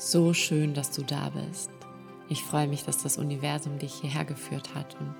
So 0.00 0.32
schön, 0.32 0.74
dass 0.74 0.92
du 0.92 1.02
da 1.02 1.28
bist. 1.30 1.70
Ich 2.28 2.44
freue 2.44 2.68
mich, 2.68 2.84
dass 2.84 3.02
das 3.02 3.18
Universum 3.18 3.80
dich 3.80 3.94
hierher 3.94 4.24
geführt 4.24 4.72
hat 4.72 4.96
und 5.00 5.16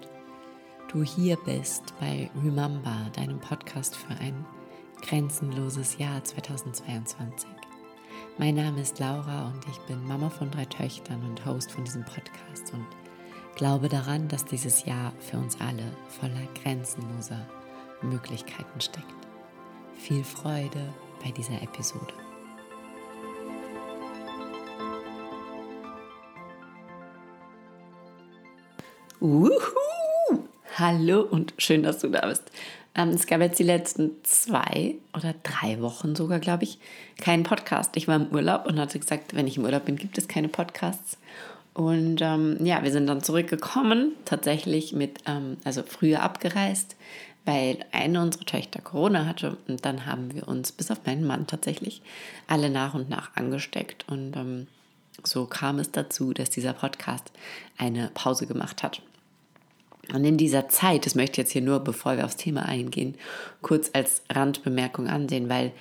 du 0.92 1.02
hier 1.02 1.36
bist 1.44 1.82
bei 1.98 2.30
Remember, 2.44 3.10
deinem 3.16 3.40
Podcast 3.40 3.96
für 3.96 4.14
ein 4.20 4.46
grenzenloses 5.02 5.98
Jahr 5.98 6.22
2022. 6.22 7.50
Mein 8.38 8.54
Name 8.54 8.80
ist 8.80 9.00
Laura 9.00 9.48
und 9.48 9.66
ich 9.68 9.78
bin 9.88 10.06
Mama 10.06 10.30
von 10.30 10.48
drei 10.48 10.66
Töchtern 10.66 11.24
und 11.24 11.44
Host 11.44 11.72
von 11.72 11.82
diesem 11.82 12.04
Podcast 12.04 12.72
und 12.72 12.86
glaube 13.56 13.88
daran, 13.88 14.28
dass 14.28 14.44
dieses 14.44 14.84
Jahr 14.84 15.12
für 15.18 15.38
uns 15.38 15.60
alle 15.60 15.90
voller 16.06 16.46
grenzenloser 16.62 17.44
Möglichkeiten 18.02 18.80
steckt. 18.80 19.26
Viel 19.96 20.22
Freude 20.22 20.94
bei 21.24 21.32
dieser 21.32 21.60
Episode. 21.62 22.27
Wuhu! 29.20 29.50
Hallo 30.76 31.22
und 31.22 31.52
schön, 31.58 31.82
dass 31.82 31.98
du 31.98 32.08
da 32.08 32.28
bist. 32.28 32.44
Ähm, 32.94 33.08
es 33.08 33.26
gab 33.26 33.40
jetzt 33.40 33.58
die 33.58 33.64
letzten 33.64 34.12
zwei 34.22 34.94
oder 35.12 35.34
drei 35.42 35.80
Wochen 35.80 36.14
sogar, 36.14 36.38
glaube 36.38 36.62
ich, 36.62 36.78
keinen 37.20 37.42
Podcast. 37.42 37.96
Ich 37.96 38.06
war 38.06 38.14
im 38.14 38.28
Urlaub 38.28 38.66
und 38.66 38.78
hatte 38.78 39.00
gesagt, 39.00 39.34
wenn 39.34 39.48
ich 39.48 39.56
im 39.56 39.64
Urlaub 39.64 39.86
bin, 39.86 39.96
gibt 39.96 40.18
es 40.18 40.28
keine 40.28 40.46
Podcasts. 40.46 41.18
Und 41.74 42.20
ähm, 42.22 42.64
ja, 42.64 42.84
wir 42.84 42.92
sind 42.92 43.08
dann 43.08 43.20
zurückgekommen, 43.20 44.12
tatsächlich 44.24 44.92
mit, 44.92 45.18
ähm, 45.26 45.56
also 45.64 45.82
früher 45.82 46.22
abgereist, 46.22 46.94
weil 47.44 47.78
eine 47.90 48.22
unserer 48.22 48.44
Töchter 48.44 48.80
Corona 48.80 49.26
hatte. 49.26 49.56
Und 49.66 49.84
dann 49.84 50.06
haben 50.06 50.32
wir 50.32 50.46
uns, 50.46 50.70
bis 50.70 50.92
auf 50.92 51.04
meinen 51.06 51.26
Mann 51.26 51.48
tatsächlich, 51.48 52.02
alle 52.46 52.70
nach 52.70 52.94
und 52.94 53.10
nach 53.10 53.34
angesteckt. 53.34 54.04
Und 54.08 54.36
ähm, 54.36 54.68
so 55.24 55.46
kam 55.46 55.80
es 55.80 55.90
dazu, 55.90 56.32
dass 56.32 56.50
dieser 56.50 56.72
Podcast 56.72 57.32
eine 57.78 58.12
Pause 58.14 58.46
gemacht 58.46 58.84
hat. 58.84 59.02
Und 60.12 60.24
in 60.24 60.36
dieser 60.36 60.68
Zeit, 60.68 61.06
das 61.06 61.14
möchte 61.14 61.32
ich 61.32 61.38
jetzt 61.38 61.52
hier 61.52 61.62
nur, 61.62 61.80
bevor 61.80 62.16
wir 62.16 62.24
aufs 62.24 62.36
Thema 62.36 62.64
eingehen, 62.64 63.14
kurz 63.60 63.90
als 63.92 64.22
Randbemerkung 64.30 65.06
ansehen, 65.08 65.48
weil 65.48 65.72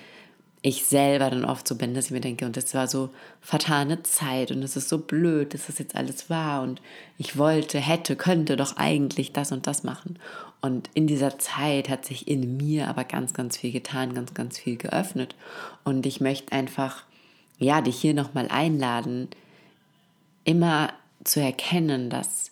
ich 0.60 0.84
selber 0.84 1.30
dann 1.30 1.44
oft 1.44 1.68
so 1.68 1.76
bin, 1.76 1.94
dass 1.94 2.06
ich 2.06 2.10
mir 2.10 2.20
denke, 2.20 2.44
und 2.44 2.56
das 2.56 2.74
war 2.74 2.88
so 2.88 3.10
vertane 3.40 4.02
Zeit 4.02 4.50
und 4.50 4.62
es 4.62 4.76
ist 4.76 4.88
so 4.88 4.98
blöd, 4.98 5.54
dass 5.54 5.66
das 5.66 5.78
jetzt 5.78 5.94
alles 5.94 6.28
war 6.30 6.62
und 6.62 6.82
ich 7.16 7.38
wollte, 7.38 7.78
hätte, 7.78 8.16
könnte 8.16 8.56
doch 8.56 8.76
eigentlich 8.76 9.32
das 9.32 9.52
und 9.52 9.66
das 9.66 9.84
machen. 9.84 10.18
Und 10.60 10.90
in 10.94 11.06
dieser 11.06 11.38
Zeit 11.38 11.88
hat 11.88 12.04
sich 12.04 12.26
in 12.26 12.56
mir 12.56 12.88
aber 12.88 13.04
ganz, 13.04 13.34
ganz 13.34 13.56
viel 13.56 13.70
getan, 13.70 14.14
ganz, 14.14 14.34
ganz 14.34 14.58
viel 14.58 14.76
geöffnet. 14.76 15.36
Und 15.84 16.04
ich 16.04 16.20
möchte 16.20 16.52
einfach, 16.52 17.04
ja, 17.58 17.80
dich 17.80 18.00
hier 18.00 18.14
nochmal 18.14 18.48
einladen, 18.48 19.28
immer 20.42 20.92
zu 21.22 21.40
erkennen, 21.40 22.10
dass 22.10 22.47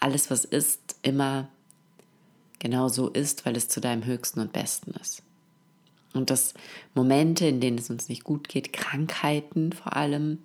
alles, 0.00 0.30
was 0.30 0.44
ist, 0.44 0.96
immer 1.02 1.48
genau 2.58 2.88
so 2.88 3.08
ist, 3.08 3.46
weil 3.46 3.56
es 3.56 3.68
zu 3.68 3.80
deinem 3.80 4.04
Höchsten 4.04 4.40
und 4.40 4.52
Besten 4.52 4.92
ist. 4.92 5.22
Und 6.14 6.30
dass 6.30 6.54
Momente, 6.94 7.46
in 7.46 7.60
denen 7.60 7.78
es 7.78 7.90
uns 7.90 8.08
nicht 8.08 8.24
gut 8.24 8.48
geht, 8.48 8.72
Krankheiten 8.72 9.72
vor 9.72 9.96
allem, 9.96 10.38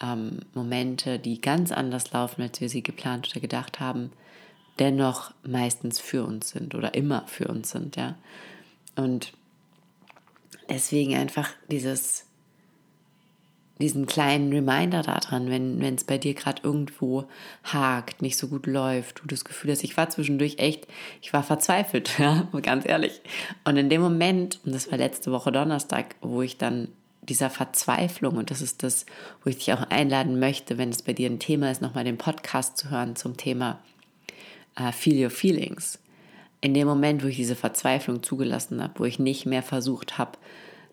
ähm, 0.00 0.40
Momente, 0.54 1.18
die 1.18 1.40
ganz 1.40 1.72
anders 1.72 2.12
laufen, 2.12 2.42
als 2.42 2.60
wir 2.60 2.68
sie 2.68 2.82
geplant 2.82 3.28
oder 3.30 3.40
gedacht 3.40 3.80
haben, 3.80 4.12
dennoch 4.78 5.32
meistens 5.42 6.00
für 6.00 6.24
uns 6.24 6.50
sind 6.50 6.74
oder 6.74 6.94
immer 6.94 7.26
für 7.26 7.48
uns 7.48 7.70
sind, 7.70 7.96
ja. 7.96 8.16
Und 8.96 9.32
deswegen 10.68 11.14
einfach 11.16 11.50
dieses 11.70 12.24
diesen 13.80 14.06
kleinen 14.06 14.52
Reminder 14.52 15.02
daran, 15.02 15.50
wenn 15.50 15.82
es 15.94 16.04
bei 16.04 16.18
dir 16.18 16.34
gerade 16.34 16.62
irgendwo 16.62 17.24
hakt, 17.64 18.22
nicht 18.22 18.36
so 18.36 18.48
gut 18.48 18.66
läuft, 18.66 19.20
du 19.20 19.26
das 19.26 19.44
Gefühl 19.44 19.70
hast, 19.70 19.82
ich 19.82 19.96
war 19.96 20.08
zwischendurch 20.10 20.58
echt, 20.58 20.86
ich 21.22 21.32
war 21.32 21.42
verzweifelt, 21.42 22.12
ja, 22.18 22.46
ganz 22.62 22.86
ehrlich. 22.86 23.20
Und 23.64 23.76
in 23.76 23.88
dem 23.88 24.02
Moment, 24.02 24.60
und 24.64 24.74
das 24.74 24.90
war 24.90 24.98
letzte 24.98 25.32
Woche 25.32 25.50
Donnerstag, 25.50 26.14
wo 26.20 26.42
ich 26.42 26.58
dann 26.58 26.88
dieser 27.22 27.50
Verzweiflung, 27.50 28.36
und 28.36 28.50
das 28.50 28.60
ist 28.60 28.82
das, 28.82 29.06
wo 29.42 29.50
ich 29.50 29.56
dich 29.56 29.72
auch 29.72 29.82
einladen 29.90 30.38
möchte, 30.38 30.78
wenn 30.78 30.90
es 30.90 31.02
bei 31.02 31.12
dir 31.12 31.30
ein 31.30 31.38
Thema 31.38 31.70
ist, 31.70 31.82
nochmal 31.82 32.04
den 32.04 32.18
Podcast 32.18 32.76
zu 32.76 32.90
hören 32.90 33.16
zum 33.16 33.36
Thema 33.36 33.78
uh, 34.78 34.92
Feel 34.92 35.24
Your 35.24 35.30
Feelings. 35.30 35.98
In 36.60 36.74
dem 36.74 36.86
Moment, 36.86 37.24
wo 37.24 37.28
ich 37.28 37.36
diese 37.36 37.56
Verzweiflung 37.56 38.22
zugelassen 38.22 38.82
habe, 38.82 38.94
wo 38.98 39.04
ich 39.04 39.18
nicht 39.18 39.46
mehr 39.46 39.62
versucht 39.62 40.18
habe, 40.18 40.32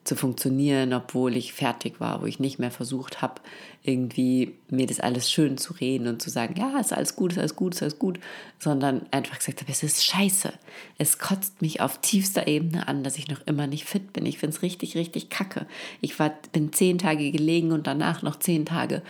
zu 0.08 0.16
funktionieren, 0.16 0.94
obwohl 0.94 1.36
ich 1.36 1.54
fertig 1.54 2.00
war, 2.00 2.22
wo 2.22 2.26
ich 2.26 2.40
nicht 2.40 2.60
mehr 2.60 2.72
versucht 2.72 3.22
habe, 3.22 3.42
irgendwie 3.84 4.56
mir 4.70 4.88
das 4.88 5.00
alles 5.00 5.30
schön 5.30 5.58
zu 5.58 5.74
reden 5.74 6.08
und 6.08 6.22
zu 6.22 6.30
sagen, 6.30 6.56
ja, 6.58 6.80
ist 6.80 6.94
alles 6.94 7.16
gut, 7.16 7.34
ist 7.34 7.38
alles 7.38 7.56
gut, 7.56 7.76
ist 7.76 7.82
alles 7.82 8.00
gut, 8.00 8.20
sondern 8.58 9.06
einfach 9.12 9.38
gesagt 9.38 9.62
habe, 9.62 9.72
es 9.72 9.84
ist 9.84 10.04
scheiße. 10.04 10.54
Es 10.98 11.20
kotzt 11.20 11.62
mich 11.62 11.82
auf 11.82 12.00
tiefster 12.00 12.48
Ebene 12.48 12.88
an, 12.88 13.04
dass 13.04 13.18
ich 13.18 13.28
noch 13.28 13.46
immer 13.46 13.68
nicht 13.68 13.86
fit 13.86 14.14
bin. 14.14 14.26
Ich 14.26 14.40
finde 14.40 14.56
es 14.56 14.62
richtig, 14.62 14.96
richtig 14.96 15.30
kacke. 15.30 15.68
Ich 16.02 16.18
war, 16.20 16.32
bin 16.54 16.74
zehn 16.74 16.98
Tage 16.98 17.32
gelegen 17.32 17.72
und 17.72 17.86
danach 17.86 18.22
noch 18.22 18.40
zehn 18.40 18.66
Tage 18.66 19.02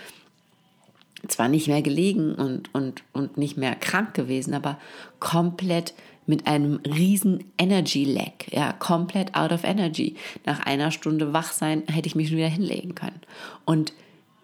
zwar 1.28 1.48
nicht 1.48 1.68
mehr 1.68 1.82
gelegen 1.82 2.36
und, 2.36 2.74
und, 2.74 3.04
und 3.12 3.38
nicht 3.38 3.58
mehr 3.58 3.76
krank 3.76 4.14
gewesen, 4.14 4.54
aber 4.54 4.80
komplett 5.20 5.94
mit 6.28 6.46
einem 6.46 6.80
riesen 6.86 7.46
Energy 7.58 8.04
Lag, 8.04 8.52
ja, 8.52 8.74
komplett 8.74 9.36
out 9.36 9.52
of 9.52 9.64
energy. 9.64 10.16
Nach 10.46 10.60
einer 10.60 10.92
Stunde 10.92 11.34
wach 11.34 11.52
sein 11.54 11.84
hätte 11.88 12.08
ich 12.08 12.16
mich 12.16 12.28
schon 12.28 12.38
wieder 12.38 12.48
hinlegen 12.48 12.94
können. 12.96 13.22
Und 13.66 13.94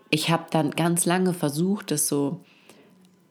ich 0.10 0.30
habe 0.30 0.46
dann 0.50 0.72
ganz 0.72 1.06
lange 1.06 1.34
versucht, 1.34 1.92
das 1.92 2.08
so 2.08 2.40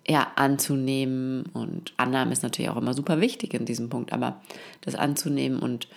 ja, 0.06 0.32
anzunehmen 0.36 1.44
und 1.52 1.92
Annahme 1.96 2.32
ist 2.32 2.42
natürlich 2.42 2.70
auch 2.70 2.76
immer 2.76 2.94
super 2.94 3.20
wichtig 3.20 3.54
in 3.54 3.64
diesem 3.64 3.88
Punkt, 3.88 4.12
aber 4.12 4.40
das 4.80 4.94
anzunehmen 4.94 5.60
und 5.60 5.88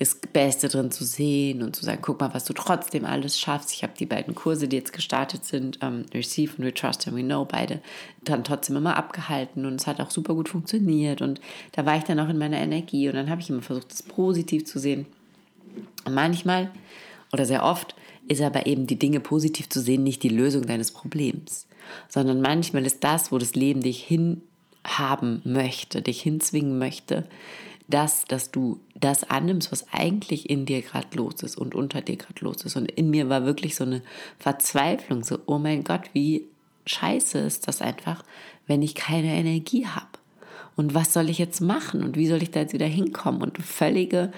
das 0.00 0.14
Beste 0.14 0.68
drin 0.68 0.90
zu 0.90 1.04
sehen 1.04 1.62
und 1.62 1.76
zu 1.76 1.84
sagen, 1.84 2.00
guck 2.00 2.20
mal, 2.20 2.32
was 2.32 2.46
du 2.46 2.54
trotzdem 2.54 3.04
alles 3.04 3.38
schaffst. 3.38 3.70
Ich 3.74 3.82
habe 3.82 3.92
die 3.98 4.06
beiden 4.06 4.34
Kurse, 4.34 4.66
die 4.66 4.76
jetzt 4.76 4.94
gestartet 4.94 5.44
sind, 5.44 5.78
ähm, 5.82 6.06
Receive 6.14 6.54
und 6.56 6.64
We 6.64 6.72
Trust 6.72 7.06
and 7.06 7.18
We 7.18 7.22
Know, 7.22 7.44
beide 7.44 7.82
dann 8.24 8.42
trotzdem 8.42 8.76
immer 8.76 8.96
abgehalten 8.96 9.66
und 9.66 9.74
es 9.74 9.86
hat 9.86 10.00
auch 10.00 10.10
super 10.10 10.34
gut 10.34 10.48
funktioniert 10.48 11.20
und 11.20 11.42
da 11.72 11.84
war 11.84 11.98
ich 11.98 12.04
dann 12.04 12.18
auch 12.18 12.30
in 12.30 12.38
meiner 12.38 12.56
Energie 12.56 13.10
und 13.10 13.14
dann 13.14 13.28
habe 13.28 13.42
ich 13.42 13.50
immer 13.50 13.60
versucht, 13.60 13.90
das 13.90 14.02
positiv 14.02 14.64
zu 14.64 14.78
sehen. 14.78 15.04
Und 16.06 16.14
manchmal 16.14 16.70
oder 17.30 17.44
sehr 17.44 17.62
oft 17.62 17.94
ist 18.26 18.40
aber 18.40 18.66
eben 18.66 18.86
die 18.86 18.98
Dinge 18.98 19.20
positiv 19.20 19.68
zu 19.68 19.82
sehen 19.82 20.02
nicht 20.02 20.22
die 20.22 20.30
Lösung 20.30 20.66
deines 20.66 20.92
Problems, 20.92 21.66
sondern 22.08 22.40
manchmal 22.40 22.86
ist 22.86 23.04
das, 23.04 23.32
wo 23.32 23.36
das 23.36 23.54
Leben 23.54 23.82
dich 23.82 24.02
hinhaben 24.02 25.42
möchte, 25.44 26.00
dich 26.00 26.22
hinzwingen 26.22 26.78
möchte, 26.78 27.26
das, 27.90 28.24
dass 28.24 28.50
du 28.50 28.80
das 28.94 29.28
annimmst, 29.28 29.72
was 29.72 29.86
eigentlich 29.92 30.48
in 30.48 30.66
dir 30.66 30.82
gerade 30.82 31.16
los 31.16 31.42
ist 31.42 31.56
und 31.56 31.74
unter 31.74 32.00
dir 32.00 32.16
gerade 32.16 32.44
los 32.44 32.64
ist. 32.64 32.76
Und 32.76 32.90
in 32.90 33.10
mir 33.10 33.28
war 33.28 33.44
wirklich 33.44 33.74
so 33.74 33.84
eine 33.84 34.02
Verzweiflung, 34.38 35.24
so, 35.24 35.38
oh 35.46 35.58
mein 35.58 35.84
Gott, 35.84 36.10
wie 36.12 36.46
scheiße 36.86 37.38
ist 37.38 37.68
das 37.68 37.82
einfach, 37.82 38.24
wenn 38.66 38.82
ich 38.82 38.94
keine 38.94 39.32
Energie 39.34 39.86
habe. 39.86 40.06
Und 40.76 40.94
was 40.94 41.12
soll 41.12 41.28
ich 41.28 41.38
jetzt 41.38 41.60
machen? 41.60 42.02
Und 42.02 42.16
wie 42.16 42.26
soll 42.26 42.42
ich 42.42 42.50
da 42.50 42.60
jetzt 42.60 42.72
wieder 42.72 42.86
hinkommen? 42.86 43.42
Und 43.42 43.58
völlige 43.58 44.32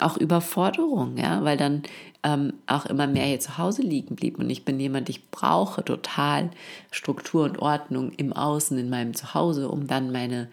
auch 0.00 0.16
Überforderung, 0.16 1.16
ja, 1.16 1.44
weil 1.44 1.56
dann 1.56 1.82
ähm, 2.24 2.54
auch 2.66 2.86
immer 2.86 3.06
mehr 3.06 3.26
hier 3.26 3.40
zu 3.40 3.58
Hause 3.58 3.82
liegen 3.82 4.16
blieb. 4.16 4.38
Und 4.38 4.50
ich 4.50 4.64
bin 4.64 4.80
jemand, 4.80 5.08
ich 5.08 5.30
brauche 5.30 5.84
total 5.84 6.50
Struktur 6.90 7.44
und 7.44 7.58
Ordnung 7.60 8.12
im 8.16 8.32
Außen, 8.32 8.76
in 8.78 8.90
meinem 8.90 9.14
Zuhause, 9.14 9.68
um 9.68 9.86
dann 9.86 10.10
meine 10.10 10.48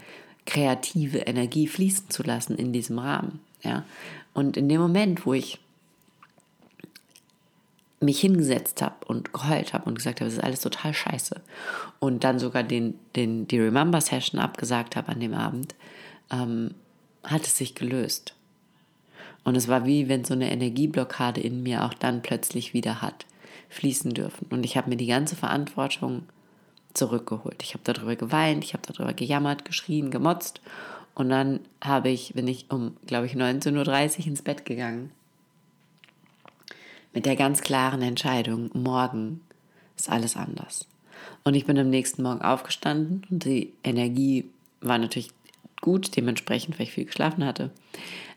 kreative 0.45 1.19
Energie 1.19 1.67
fließen 1.67 2.09
zu 2.09 2.23
lassen 2.23 2.55
in 2.55 2.73
diesem 2.73 2.99
Rahmen. 2.99 3.39
Ja? 3.61 3.85
Und 4.33 4.57
in 4.57 4.69
dem 4.69 4.81
Moment, 4.81 5.25
wo 5.25 5.33
ich 5.33 5.59
mich 7.99 8.19
hingesetzt 8.19 8.81
habe 8.81 9.05
und 9.05 9.31
geheult 9.31 9.73
habe 9.73 9.85
und 9.85 9.95
gesagt 9.95 10.21
habe, 10.21 10.27
es 10.27 10.37
ist 10.37 10.43
alles 10.43 10.61
total 10.61 10.93
scheiße 10.93 11.39
und 11.99 12.23
dann 12.23 12.39
sogar 12.39 12.63
den, 12.63 12.95
den, 13.15 13.47
die 13.47 13.59
Remember 13.59 14.01
Session 14.01 14.39
abgesagt 14.39 14.95
habe 14.95 15.09
an 15.09 15.19
dem 15.19 15.35
Abend, 15.35 15.75
ähm, 16.31 16.73
hat 17.23 17.45
es 17.45 17.57
sich 17.57 17.75
gelöst. 17.75 18.33
Und 19.43 19.55
es 19.55 19.67
war 19.67 19.85
wie 19.85 20.09
wenn 20.09 20.25
so 20.25 20.33
eine 20.33 20.51
Energieblockade 20.51 21.41
in 21.41 21.61
mir 21.61 21.83
auch 21.83 21.93
dann 21.93 22.23
plötzlich 22.23 22.73
wieder 22.73 23.01
hat 23.01 23.25
fließen 23.69 24.13
dürfen. 24.13 24.47
Und 24.49 24.65
ich 24.65 24.77
habe 24.77 24.89
mir 24.89 24.97
die 24.97 25.07
ganze 25.07 25.35
Verantwortung 25.35 26.23
zurückgeholt. 26.93 27.61
Ich 27.63 27.73
habe 27.73 27.83
darüber 27.83 28.15
geweint, 28.15 28.63
ich 28.63 28.73
habe 28.73 28.83
darüber 28.85 29.13
gejammert, 29.13 29.65
geschrien, 29.65 30.11
gemotzt. 30.11 30.61
Und 31.15 31.29
dann 31.29 31.59
habe 31.81 32.09
ich, 32.09 32.33
bin 32.33 32.47
ich 32.47 32.65
um, 32.69 32.95
glaube 33.05 33.25
ich, 33.25 33.33
19.30 33.33 34.19
Uhr 34.19 34.27
ins 34.27 34.41
Bett 34.41 34.65
gegangen. 34.65 35.11
Mit 37.13 37.25
der 37.25 37.35
ganz 37.35 37.61
klaren 37.61 38.01
Entscheidung, 38.01 38.69
morgen 38.73 39.41
ist 39.97 40.09
alles 40.09 40.37
anders. 40.37 40.87
Und 41.43 41.55
ich 41.55 41.65
bin 41.65 41.77
am 41.77 41.89
nächsten 41.89 42.23
Morgen 42.23 42.41
aufgestanden 42.41 43.25
und 43.29 43.45
die 43.45 43.73
Energie 43.83 44.49
war 44.79 44.97
natürlich 44.97 45.31
gut, 45.81 46.15
dementsprechend, 46.15 46.79
weil 46.79 46.85
ich 46.85 46.93
viel 46.93 47.05
geschlafen 47.05 47.45
hatte. 47.45 47.71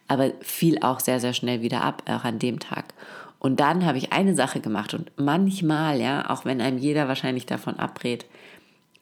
Aber 0.09 0.33
fiel 0.41 0.79
auch 0.81 1.01
sehr, 1.01 1.21
sehr 1.21 1.33
schnell 1.33 1.63
wieder 1.63 1.83
ab, 1.83 2.03
auch 2.07 2.25
an 2.25 2.39
dem 2.39 2.59
Tag. 2.59 2.93
Und 3.39 3.61
dann 3.61 3.85
habe 3.85 3.99
ich 3.99 4.13
eine 4.13 4.35
Sache 4.35 4.61
gemacht 4.61 4.95
und 4.95 5.13
manchmal, 5.17 6.01
ja, 6.01 6.31
auch 6.31 6.45
wenn 6.45 6.61
einem 6.61 6.79
jeder 6.79 7.09
wahrscheinlich 7.09 7.47
davon 7.47 7.79
abrät, 7.79 8.25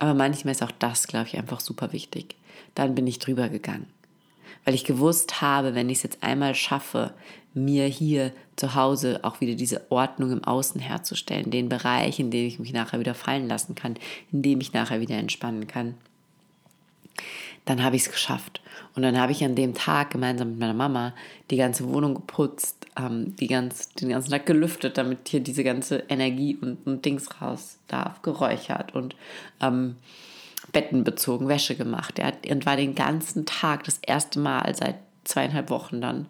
aber 0.02 0.14
manchmal 0.14 0.50
ist 0.50 0.64
auch 0.64 0.72
das, 0.80 1.06
glaube 1.06 1.28
ich, 1.28 1.38
einfach 1.38 1.60
super 1.60 1.92
wichtig. 1.92 2.34
Dann 2.74 2.96
bin 2.96 3.06
ich 3.06 3.20
drüber 3.20 3.48
gegangen. 3.48 3.86
Weil 4.64 4.74
ich 4.74 4.82
gewusst 4.82 5.40
habe, 5.40 5.76
wenn 5.76 5.88
ich 5.88 5.98
es 5.98 6.02
jetzt 6.02 6.24
einmal 6.24 6.56
schaffe, 6.56 7.14
mir 7.54 7.86
hier 7.86 8.32
zu 8.56 8.74
Hause 8.74 9.20
auch 9.22 9.40
wieder 9.40 9.54
diese 9.54 9.92
Ordnung 9.92 10.32
im 10.32 10.42
Außen 10.42 10.80
herzustellen, 10.80 11.52
den 11.52 11.68
Bereich, 11.68 12.18
in 12.18 12.32
dem 12.32 12.48
ich 12.48 12.58
mich 12.58 12.72
nachher 12.72 12.98
wieder 12.98 13.14
fallen 13.14 13.46
lassen 13.46 13.76
kann, 13.76 13.94
in 14.32 14.42
dem 14.42 14.60
ich 14.60 14.72
nachher 14.72 15.00
wieder 15.00 15.14
entspannen 15.18 15.68
kann, 15.68 15.94
dann 17.64 17.82
habe 17.82 17.96
ich 17.96 18.02
es 18.02 18.10
geschafft. 18.10 18.60
Und 18.94 19.02
dann 19.02 19.18
habe 19.18 19.32
ich 19.32 19.44
an 19.44 19.54
dem 19.54 19.74
Tag 19.74 20.10
gemeinsam 20.10 20.50
mit 20.50 20.58
meiner 20.58 20.74
Mama 20.74 21.14
die 21.50 21.56
ganze 21.56 21.88
Wohnung 21.88 22.14
geputzt, 22.14 22.86
ähm, 22.98 23.36
die 23.36 23.46
ganz, 23.46 23.90
den 23.94 24.10
ganzen 24.10 24.30
Tag 24.30 24.46
gelüftet, 24.46 24.98
damit 24.98 25.28
hier 25.28 25.40
diese 25.40 25.64
ganze 25.64 26.04
Energie 26.08 26.56
und, 26.60 26.86
und 26.86 27.04
Dings 27.04 27.40
raus 27.40 27.78
darf, 27.88 28.22
geräuchert 28.22 28.94
und 28.94 29.16
ähm, 29.60 29.96
Betten 30.72 31.04
bezogen, 31.04 31.48
Wäsche 31.48 31.76
gemacht. 31.76 32.22
Hat, 32.22 32.46
und 32.46 32.66
war 32.66 32.76
den 32.76 32.94
ganzen 32.94 33.46
Tag 33.46 33.84
das 33.84 33.98
erste 33.98 34.38
Mal 34.38 34.74
seit 34.74 34.96
zweieinhalb 35.24 35.70
Wochen 35.70 36.00
dann 36.00 36.26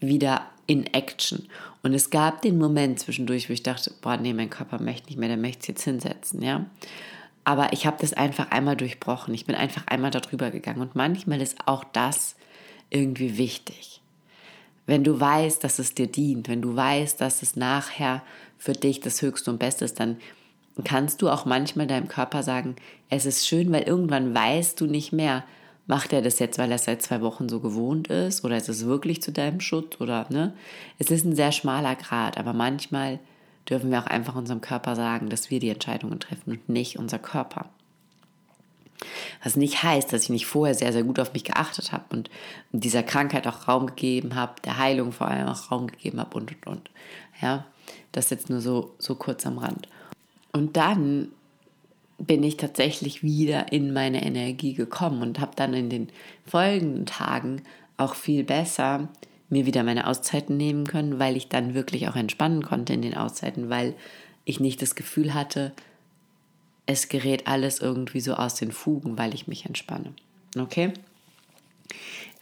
wieder 0.00 0.46
in 0.66 0.86
Action. 0.86 1.48
Und 1.82 1.94
es 1.94 2.10
gab 2.10 2.42
den 2.42 2.58
Moment 2.58 2.98
zwischendurch, 3.00 3.48
wo 3.48 3.52
ich 3.52 3.62
dachte, 3.62 3.92
boah, 4.00 4.16
nee, 4.16 4.32
mein 4.32 4.50
Körper 4.50 4.82
möchte 4.82 5.08
nicht 5.08 5.18
mehr, 5.18 5.28
der 5.28 5.36
möchte 5.36 5.60
es 5.60 5.68
jetzt 5.68 5.84
hinsetzen, 5.84 6.42
ja. 6.42 6.66
Aber 7.46 7.72
ich 7.72 7.86
habe 7.86 7.96
das 8.00 8.12
einfach 8.12 8.50
einmal 8.50 8.76
durchbrochen. 8.76 9.32
Ich 9.32 9.46
bin 9.46 9.54
einfach 9.54 9.86
einmal 9.86 10.10
darüber 10.10 10.50
gegangen. 10.50 10.80
Und 10.80 10.96
manchmal 10.96 11.40
ist 11.40 11.56
auch 11.66 11.84
das 11.84 12.34
irgendwie 12.90 13.38
wichtig. 13.38 14.00
Wenn 14.84 15.04
du 15.04 15.20
weißt, 15.20 15.62
dass 15.62 15.78
es 15.78 15.94
dir 15.94 16.08
dient, 16.08 16.48
wenn 16.48 16.60
du 16.60 16.74
weißt, 16.74 17.20
dass 17.20 17.42
es 17.42 17.54
nachher 17.54 18.24
für 18.58 18.72
dich 18.72 18.98
das 18.98 19.22
Höchste 19.22 19.52
und 19.52 19.58
Beste 19.58 19.84
ist, 19.84 20.00
dann 20.00 20.16
kannst 20.82 21.22
du 21.22 21.30
auch 21.30 21.44
manchmal 21.44 21.86
deinem 21.86 22.08
Körper 22.08 22.42
sagen, 22.42 22.74
es 23.10 23.26
ist 23.26 23.46
schön, 23.46 23.70
weil 23.70 23.84
irgendwann 23.84 24.34
weißt 24.34 24.80
du 24.80 24.86
nicht 24.86 25.12
mehr, 25.12 25.44
macht 25.86 26.12
er 26.12 26.22
das 26.22 26.40
jetzt, 26.40 26.58
weil 26.58 26.72
er 26.72 26.78
seit 26.78 27.00
zwei 27.00 27.20
Wochen 27.20 27.48
so 27.48 27.60
gewohnt 27.60 28.08
ist 28.08 28.44
oder 28.44 28.56
ist 28.56 28.68
es 28.68 28.86
wirklich 28.86 29.22
zu 29.22 29.30
deinem 29.30 29.60
Schutz 29.60 30.00
oder 30.00 30.26
ne? 30.30 30.52
Es 30.98 31.12
ist 31.12 31.24
ein 31.24 31.36
sehr 31.36 31.52
schmaler 31.52 31.94
Grad, 31.94 32.38
aber 32.38 32.52
manchmal 32.52 33.20
dürfen 33.68 33.90
wir 33.90 33.98
auch 33.98 34.06
einfach 34.06 34.34
unserem 34.34 34.60
Körper 34.60 34.96
sagen, 34.96 35.28
dass 35.28 35.50
wir 35.50 35.60
die 35.60 35.70
Entscheidungen 35.70 36.20
treffen 36.20 36.52
und 36.52 36.68
nicht 36.68 36.98
unser 36.98 37.18
Körper. 37.18 37.66
Was 39.42 39.56
nicht 39.56 39.82
heißt, 39.82 40.12
dass 40.12 40.24
ich 40.24 40.30
nicht 40.30 40.46
vorher 40.46 40.74
sehr, 40.74 40.92
sehr 40.92 41.02
gut 41.02 41.20
auf 41.20 41.32
mich 41.32 41.44
geachtet 41.44 41.92
habe 41.92 42.04
und 42.10 42.30
dieser 42.72 43.02
Krankheit 43.02 43.46
auch 43.46 43.68
Raum 43.68 43.86
gegeben 43.86 44.34
habe, 44.34 44.54
der 44.64 44.78
Heilung 44.78 45.12
vor 45.12 45.28
allem 45.28 45.48
auch 45.48 45.70
Raum 45.70 45.86
gegeben 45.86 46.20
habe 46.20 46.36
und 46.36 46.50
und 46.52 46.66
und. 46.66 46.90
Ja, 47.42 47.66
das 48.12 48.30
jetzt 48.30 48.48
nur 48.48 48.60
so, 48.60 48.94
so 48.98 49.14
kurz 49.14 49.46
am 49.46 49.58
Rand. 49.58 49.88
Und 50.52 50.76
dann 50.76 51.32
bin 52.18 52.42
ich 52.42 52.56
tatsächlich 52.56 53.22
wieder 53.22 53.72
in 53.72 53.92
meine 53.92 54.24
Energie 54.24 54.72
gekommen 54.72 55.20
und 55.20 55.38
habe 55.38 55.52
dann 55.54 55.74
in 55.74 55.90
den 55.90 56.08
folgenden 56.46 57.04
Tagen 57.04 57.62
auch 57.98 58.14
viel 58.14 58.42
besser 58.42 59.08
mir 59.48 59.66
wieder 59.66 59.82
meine 59.82 60.06
Auszeiten 60.06 60.56
nehmen 60.56 60.86
können, 60.86 61.18
weil 61.18 61.36
ich 61.36 61.48
dann 61.48 61.74
wirklich 61.74 62.08
auch 62.08 62.16
entspannen 62.16 62.62
konnte 62.62 62.92
in 62.92 63.02
den 63.02 63.16
Auszeiten, 63.16 63.70
weil 63.70 63.94
ich 64.44 64.60
nicht 64.60 64.82
das 64.82 64.94
Gefühl 64.94 65.34
hatte, 65.34 65.72
es 66.86 67.08
gerät 67.08 67.46
alles 67.46 67.80
irgendwie 67.80 68.20
so 68.20 68.34
aus 68.34 68.54
den 68.54 68.72
Fugen, 68.72 69.18
weil 69.18 69.34
ich 69.34 69.48
mich 69.48 69.66
entspanne. 69.66 70.14
Okay? 70.58 70.92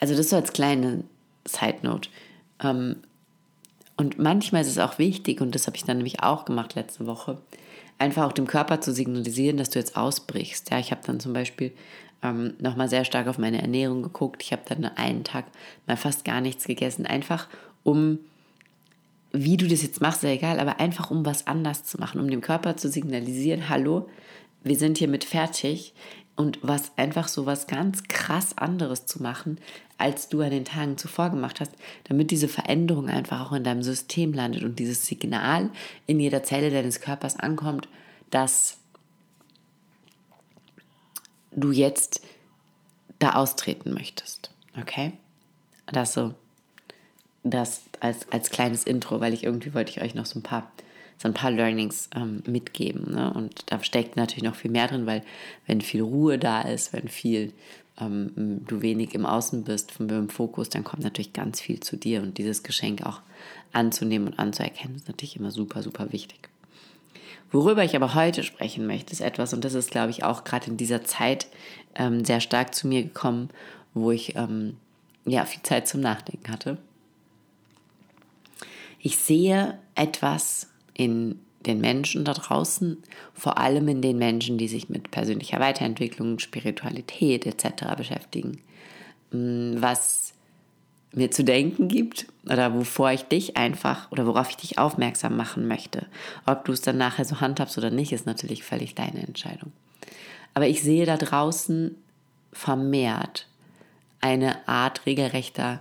Also 0.01 0.15
das 0.15 0.31
so 0.31 0.37
als 0.37 0.53
kleine 0.53 1.05
Side 1.47 1.79
Note. 1.83 2.09
Ähm, 2.63 2.97
und 3.97 4.19
manchmal 4.19 4.63
ist 4.63 4.69
es 4.69 4.79
auch 4.79 4.99
wichtig, 4.99 5.41
und 5.41 5.55
das 5.55 5.67
habe 5.67 5.77
ich 5.77 5.85
dann 5.85 5.99
nämlich 5.99 6.23
auch 6.23 6.45
gemacht 6.45 6.75
letzte 6.75 7.07
Woche, 7.07 7.39
einfach 7.99 8.25
auch 8.25 8.33
dem 8.33 8.47
Körper 8.47 8.81
zu 8.81 8.93
signalisieren, 8.93 9.57
dass 9.57 9.71
du 9.71 9.79
jetzt 9.79 9.97
ausbrichst. 9.97 10.71
Ja, 10.71 10.79
ich 10.79 10.91
habe 10.91 11.03
dann 11.07 11.21
zum 11.21 11.33
Beispiel 11.33 11.73
ähm, 12.25 12.55
nochmal 12.59 12.89
sehr 12.89 13.05
stark 13.05 13.29
auf 13.29 13.39
meine 13.39 13.61
Ernährung 13.61 14.03
geguckt. 14.03 14.43
Ich 14.43 14.53
habe 14.53 14.63
dann 14.67 14.85
einen 14.85 15.23
Tag 15.23 15.45
mal 15.87 15.97
fast 15.97 16.25
gar 16.25 16.41
nichts 16.41 16.65
gegessen, 16.65 17.07
einfach 17.07 17.49
um, 17.85 18.19
wie 19.31 19.57
du 19.57 19.69
das 19.69 19.83
jetzt 19.83 20.01
machst, 20.01 20.25
ist 20.25 20.29
ja 20.29 20.35
egal, 20.35 20.59
aber 20.59 20.81
einfach 20.81 21.11
um 21.11 21.25
was 21.27 21.47
anders 21.47 21.85
zu 21.85 22.01
machen, 22.01 22.21
um 22.21 22.29
dem 22.29 22.41
Körper 22.41 22.77
zu 22.77 22.89
signalisieren, 22.89 23.69
hallo, 23.69 24.09
wir 24.63 24.77
sind 24.77 24.97
hiermit 24.99 25.25
fertig 25.25 25.93
und 26.35 26.59
was 26.63 26.97
einfach 26.97 27.29
so 27.29 27.47
was 27.47 27.67
ganz 27.67 28.05
krass 28.05 28.57
anderes 28.57 29.07
zu 29.07 29.23
machen, 29.23 29.59
als 29.99 30.29
du 30.29 30.41
an 30.41 30.51
den 30.51 30.65
Tagen 30.65 30.97
zuvor 30.97 31.31
gemacht 31.31 31.61
hast, 31.61 31.73
damit 32.05 32.31
diese 32.31 32.49
Veränderung 32.49 33.09
einfach 33.09 33.47
auch 33.47 33.53
in 33.53 33.63
deinem 33.63 33.83
System 33.83 34.33
landet 34.33 34.65
und 34.65 34.79
dieses 34.79 35.07
Signal 35.07 35.71
in 36.07 36.19
jeder 36.19 36.43
Zelle 36.43 36.71
deines 36.71 37.01
Körpers 37.01 37.39
ankommt, 37.39 37.89
dass 38.31 38.79
du 41.57 41.71
jetzt 41.73 42.23
da 43.19 43.33
austreten 43.33 43.93
möchtest. 43.93 44.51
Okay? 44.81 45.13
Das 45.87 46.15
so, 46.15 46.35
das 47.43 47.83
als, 48.01 48.31
als 48.31 48.51
kleines 48.51 48.85
Intro, 48.85 49.21
weil 49.21 49.35
ich 49.35 49.45
irgendwie 49.45 49.75
wollte 49.75 49.91
ich 49.91 50.03
euch 50.03 50.15
noch 50.15 50.27
so 50.27 50.39
ein 50.39 50.43
paar, 50.43 50.71
so 51.19 51.29
ein 51.29 51.35
paar 51.35 51.51
Learnings 51.51 52.09
ähm, 52.15 52.43
mitgeben. 52.47 53.13
Ne? 53.13 53.33
Und 53.33 53.71
da 53.71 53.83
steckt 53.83 54.17
natürlich 54.17 54.45
noch 54.45 54.57
viel 54.57 54.71
mehr 54.71 54.89
drin, 54.89 55.07
weil 55.07 55.23
wenn 55.67 55.81
viel 55.81 56.03
Ruhe 56.03 56.39
da 56.39 56.63
ist, 56.63 56.93
wenn 56.93 57.09
viel 57.09 57.53
ähm, 58.01 58.63
du 58.67 58.83
wenig 58.83 59.15
im 59.15 59.27
Außen 59.27 59.65
bist, 59.65 59.93
von 59.93 60.09
dem 60.09 60.29
Fokus, 60.29 60.69
dann 60.69 60.85
kommt 60.85 61.03
natürlich 61.03 61.33
ganz 61.33 61.61
viel 61.61 61.81
zu 61.81 61.97
dir. 61.97 62.23
Und 62.23 62.39
dieses 62.39 62.63
Geschenk 62.63 63.05
auch 63.05 63.21
anzunehmen 63.73 64.29
und 64.29 64.39
anzuerkennen, 64.39 64.97
ist 64.97 65.09
natürlich 65.09 65.37
immer 65.37 65.51
super, 65.51 65.83
super 65.83 66.13
wichtig. 66.13 66.49
Worüber 67.51 67.85
ich 67.85 67.95
aber 67.95 68.15
heute 68.15 68.43
sprechen 68.43 68.87
möchte, 68.87 69.13
ist 69.13 69.21
etwas, 69.21 69.55
und 69.55 69.65
das 69.65 69.75
ist, 69.75 69.91
glaube 69.91 70.11
ich, 70.11 70.25
auch 70.25 70.45
gerade 70.45 70.67
in 70.67 70.77
dieser 70.77 71.05
Zeit 71.05 71.47
ähm, 71.95 72.25
sehr 72.25 72.41
stark 72.41 72.75
zu 72.75 72.89
mir 72.89 73.03
gekommen, 73.03 73.51
wo 73.95 74.11
ich 74.11 74.35
ähm, 74.37 74.77
ja 75.25 75.45
viel 75.45 75.63
Zeit 75.63 75.87
zum 75.87 76.01
Nachdenken 76.01 76.51
hatte. 76.51 76.79
Ich 78.99 79.19
sehe 79.19 79.79
etwas 79.95 80.69
in 80.95 81.39
den 81.67 81.81
Menschen 81.81 82.25
da 82.25 82.35
draußen, 82.35 83.03
vor 83.33 83.59
allem 83.59 83.89
in 83.89 84.03
den 84.03 84.19
Menschen, 84.19 84.59
die 84.59 84.69
sich 84.69 84.89
mit 84.89 85.11
persönlicher 85.11 85.61
Weiterentwicklung, 85.61 86.39
Spiritualität 86.39 87.47
etc. 87.47 87.97
beschäftigen, 87.97 88.61
mm, 89.31 89.77
was 89.81 90.34
mir 91.17 91.31
zu 91.31 91.45
denken 91.45 91.89
gibt 91.89 92.27
oder 92.45 92.75
wovor 92.75 93.13
ich 93.13 93.23
dich 93.25 93.57
einfach 93.57 94.11
oder 94.11 94.27
worauf 94.27 94.51
ich 94.51 94.57
dich 94.57 94.79
aufmerksam 94.79 95.37
machen 95.37 95.67
möchte. 95.67 96.07
Ob 96.47 96.65
du 96.65 96.73
es 96.73 96.81
dann 96.81 96.99
nachher 96.99 97.25
so 97.25 97.41
handhabst 97.41 97.79
oder 97.79 97.91
nicht, 97.91 98.13
ist 98.13 98.27
natürlich 98.27 98.65
völlig 98.65 98.95
deine 98.95 99.27
Entscheidung. 99.27 99.73
Aber 100.55 100.67
ich 100.67 100.83
sehe 100.83 101.07
da 101.07 101.17
draußen 101.17 101.97
vermehrt 102.53 103.49
eine 104.21 104.67
Art 104.69 105.07
regelrechter 105.07 105.81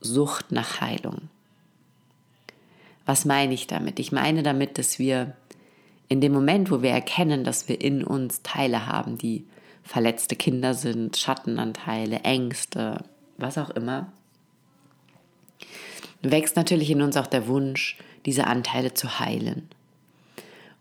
Sucht 0.00 0.52
nach 0.52 0.80
Heilung. 0.80 1.28
Was 3.04 3.24
meine 3.24 3.54
ich 3.54 3.66
damit? 3.66 3.98
Ich 3.98 4.12
meine 4.12 4.42
damit, 4.42 4.78
dass 4.78 4.98
wir 4.98 5.34
in 6.08 6.20
dem 6.20 6.32
Moment, 6.32 6.70
wo 6.70 6.82
wir 6.82 6.90
erkennen, 6.90 7.44
dass 7.44 7.68
wir 7.68 7.80
in 7.80 8.04
uns 8.04 8.42
Teile 8.42 8.86
haben, 8.86 9.18
die 9.18 9.46
verletzte 9.82 10.36
Kinder 10.36 10.74
sind, 10.74 11.16
Schattenanteile, 11.16 12.20
Ängste, 12.20 13.04
was 13.38 13.58
auch 13.58 13.70
immer, 13.70 14.12
wächst 16.22 16.56
natürlich 16.56 16.90
in 16.90 17.02
uns 17.02 17.16
auch 17.16 17.26
der 17.26 17.48
Wunsch, 17.48 17.98
diese 18.26 18.46
Anteile 18.46 18.94
zu 18.94 19.18
heilen. 19.18 19.68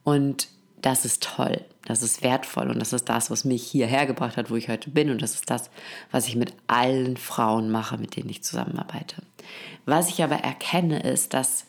Und 0.04 0.48
das 0.82 1.06
ist 1.06 1.24
toll, 1.24 1.64
das 1.86 2.02
ist 2.02 2.24
wertvoll 2.24 2.70
und 2.70 2.80
das 2.80 2.94
ist 2.94 3.10
das, 3.10 3.30
was 3.30 3.46
mich 3.46 3.64
hierher 3.64 4.06
gebracht 4.06 4.38
hat, 4.38 4.50
wo 4.50 4.56
ich 4.56 4.70
heute 4.70 4.90
bin 4.90 5.10
und 5.10 5.22
das 5.22 5.36
ist 5.36 5.50
das, 5.50 5.70
was 6.12 6.28
ich 6.28 6.36
mit 6.36 6.54
allen 6.68 7.18
Frauen 7.18 7.70
mache, 7.70 7.98
mit 7.98 8.16
denen 8.16 8.30
ich 8.30 8.44
zusammenarbeite. 8.44 9.18
Was 9.86 10.10
ich 10.10 10.24
aber 10.24 10.38
erkenne, 10.38 11.02
ist, 11.02 11.34
dass 11.34 11.66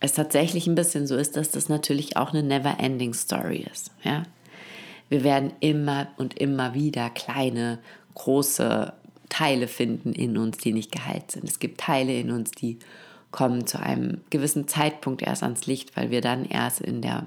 es 0.00 0.12
tatsächlich 0.12 0.66
ein 0.66 0.74
bisschen 0.74 1.06
so 1.06 1.16
ist, 1.16 1.36
dass 1.36 1.50
das 1.50 1.68
natürlich 1.68 2.16
auch 2.16 2.30
eine 2.30 2.42
never-ending 2.42 3.14
Story 3.14 3.66
ist. 3.72 3.90
Ja? 4.02 4.24
Wir 5.08 5.24
werden 5.24 5.52
immer 5.60 6.08
und 6.16 6.38
immer 6.38 6.74
wieder 6.74 7.10
kleine, 7.10 7.78
große 8.14 8.92
Teile 9.34 9.66
finden 9.66 10.12
in 10.12 10.38
uns, 10.38 10.58
die 10.58 10.72
nicht 10.72 10.92
geheilt 10.92 11.32
sind. 11.32 11.48
Es 11.48 11.58
gibt 11.58 11.80
Teile 11.80 12.16
in 12.16 12.30
uns, 12.30 12.52
die 12.52 12.78
kommen 13.32 13.66
zu 13.66 13.80
einem 13.80 14.20
gewissen 14.30 14.68
Zeitpunkt 14.68 15.22
erst 15.22 15.42
ans 15.42 15.66
Licht, 15.66 15.96
weil 15.96 16.12
wir 16.12 16.20
dann 16.20 16.44
erst 16.44 16.80
in 16.80 17.02
der 17.02 17.26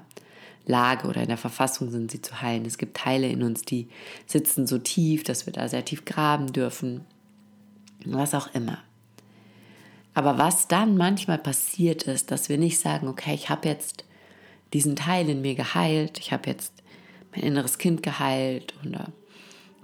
Lage 0.64 1.06
oder 1.06 1.20
in 1.20 1.28
der 1.28 1.36
Verfassung 1.36 1.90
sind, 1.90 2.10
sie 2.10 2.22
zu 2.22 2.40
heilen. 2.40 2.64
Es 2.64 2.78
gibt 2.78 2.96
Teile 2.96 3.28
in 3.28 3.42
uns, 3.42 3.60
die 3.60 3.88
sitzen 4.24 4.66
so 4.66 4.78
tief, 4.78 5.22
dass 5.22 5.44
wir 5.44 5.52
da 5.52 5.68
sehr 5.68 5.84
tief 5.84 6.06
graben 6.06 6.50
dürfen. 6.50 7.04
Was 8.06 8.32
auch 8.32 8.54
immer. 8.54 8.78
Aber 10.14 10.38
was 10.38 10.66
dann 10.66 10.96
manchmal 10.96 11.38
passiert 11.38 12.04
ist, 12.04 12.30
dass 12.30 12.48
wir 12.48 12.56
nicht 12.56 12.80
sagen, 12.80 13.06
okay, 13.06 13.34
ich 13.34 13.50
habe 13.50 13.68
jetzt 13.68 14.04
diesen 14.72 14.96
Teil 14.96 15.28
in 15.28 15.42
mir 15.42 15.56
geheilt, 15.56 16.18
ich 16.18 16.32
habe 16.32 16.48
jetzt 16.48 16.72
mein 17.32 17.42
inneres 17.42 17.76
Kind 17.76 18.02
geheilt 18.02 18.72
oder 18.82 19.12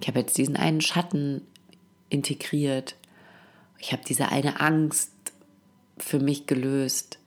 ich 0.01 0.07
habe 0.07 0.19
jetzt 0.21 0.39
diesen 0.39 0.55
einen 0.55 0.81
Schatten 0.81 1.41
integriert. 2.09 2.95
Ich 3.79 3.91
habe 3.91 4.03
diese 4.07 4.29
eine 4.29 4.59
Angst 4.59 5.11
für 5.97 6.19
mich 6.19 6.45
gelöst. 6.47 7.19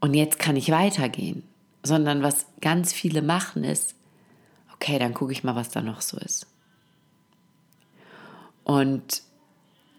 und 0.00 0.14
jetzt 0.14 0.38
kann 0.38 0.56
ich 0.56 0.70
weitergehen, 0.70 1.44
sondern 1.82 2.22
was 2.22 2.46
ganz 2.60 2.92
viele 2.92 3.22
machen 3.22 3.62
ist, 3.64 3.94
okay, 4.74 4.98
dann 4.98 5.14
gucke 5.14 5.32
ich 5.32 5.44
mal, 5.44 5.54
was 5.54 5.70
da 5.70 5.80
noch 5.80 6.00
so 6.00 6.18
ist. 6.18 6.46
Und 8.64 9.22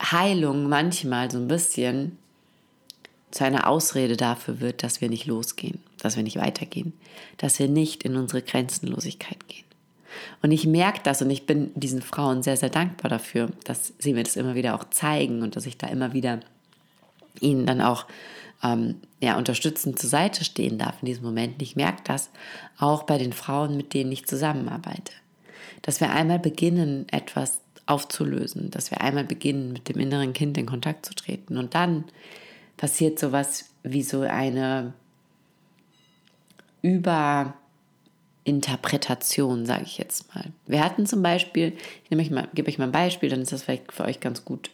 Heilung 0.02 0.68
manchmal 0.68 1.32
so 1.32 1.38
ein 1.38 1.48
bisschen 1.48 2.18
zu 3.32 3.46
einer 3.46 3.68
Ausrede 3.68 4.18
dafür 4.18 4.60
wird, 4.60 4.84
dass 4.84 5.02
wir 5.02 5.10
nicht 5.10 5.26
losgehen, 5.26 5.82
dass 5.98 6.16
wir 6.16 6.24
nicht 6.24 6.38
weitergehen, 6.38 6.94
dass 7.38 7.58
wir 7.60 7.68
nicht 7.68 8.04
in 8.04 8.16
unsere 8.16 8.42
Grenzenlosigkeit 8.42 9.48
gehen. 9.48 9.66
Und 10.42 10.52
ich 10.52 10.66
merke 10.66 11.00
das 11.04 11.22
und 11.22 11.30
ich 11.30 11.46
bin 11.46 11.72
diesen 11.76 12.02
Frauen 12.02 12.44
sehr, 12.44 12.58
sehr 12.58 12.70
dankbar 12.70 13.10
dafür, 13.10 13.50
dass 13.64 13.94
sie 14.00 14.14
mir 14.14 14.24
das 14.24 14.36
immer 14.36 14.56
wieder 14.56 14.76
auch 14.76 14.84
zeigen 14.90 15.42
und 15.42 15.56
dass 15.56 15.66
ich 15.66 15.78
da 15.78 15.88
immer 15.88 16.14
wieder 16.14 16.40
ihnen 17.40 17.66
dann 17.66 17.82
auch 17.82 18.06
ähm, 18.64 18.96
ja, 19.20 19.38
unterstützend 19.38 20.00
zur 20.00 20.10
Seite 20.10 20.44
stehen 20.44 20.78
darf 20.78 20.96
in 21.02 21.08
diesem 21.08 21.24
Moment. 21.24 21.54
Und 21.56 21.62
ich 21.62 21.76
merke 21.76 22.02
das 22.04 22.30
auch 22.78 23.04
bei 23.04 23.18
den 23.18 23.34
Frauen, 23.34 23.78
mit 23.78 23.94
denen 23.94 24.12
ich 24.12 24.26
zusammenarbeite. 24.26 25.12
Dass 25.82 26.00
wir 26.00 26.12
einmal 26.12 26.40
beginnen, 26.40 27.08
etwas 27.12 27.62
aufzulösen, 27.86 28.72
dass 28.72 28.92
wir 28.92 29.02
einmal 29.02 29.26
beginnen, 29.26 29.74
mit 29.74 29.90
dem 29.90 30.00
inneren 30.00 30.34
Kind 30.34 30.58
in 30.58 30.66
Kontakt 30.66 31.06
zu 31.06 31.14
treten. 31.14 31.58
Und 31.58 31.76
dann 31.76 32.06
passiert 32.78 33.20
sowas 33.20 33.70
wie 33.84 34.04
so 34.04 34.22
eine 34.22 34.94
Überinterpretation, 38.46 39.66
sage 39.66 39.84
ich 39.84 39.98
jetzt 39.98 40.34
mal. 40.36 40.46
Wir 40.68 40.84
hatten 40.84 41.06
zum 41.06 41.24
Beispiel, 41.24 41.74
ich 42.10 42.32
mal, 42.32 42.48
gebe 42.54 42.70
euch 42.70 42.78
mal 42.78 42.86
ein 42.86 42.92
Beispiel, 42.92 43.30
dann 43.30 43.42
ist 43.42 43.52
das 43.52 43.64
vielleicht 43.64 43.92
für 43.92 44.04
euch 44.04 44.20
ganz 44.20 44.44
gut 44.44 44.70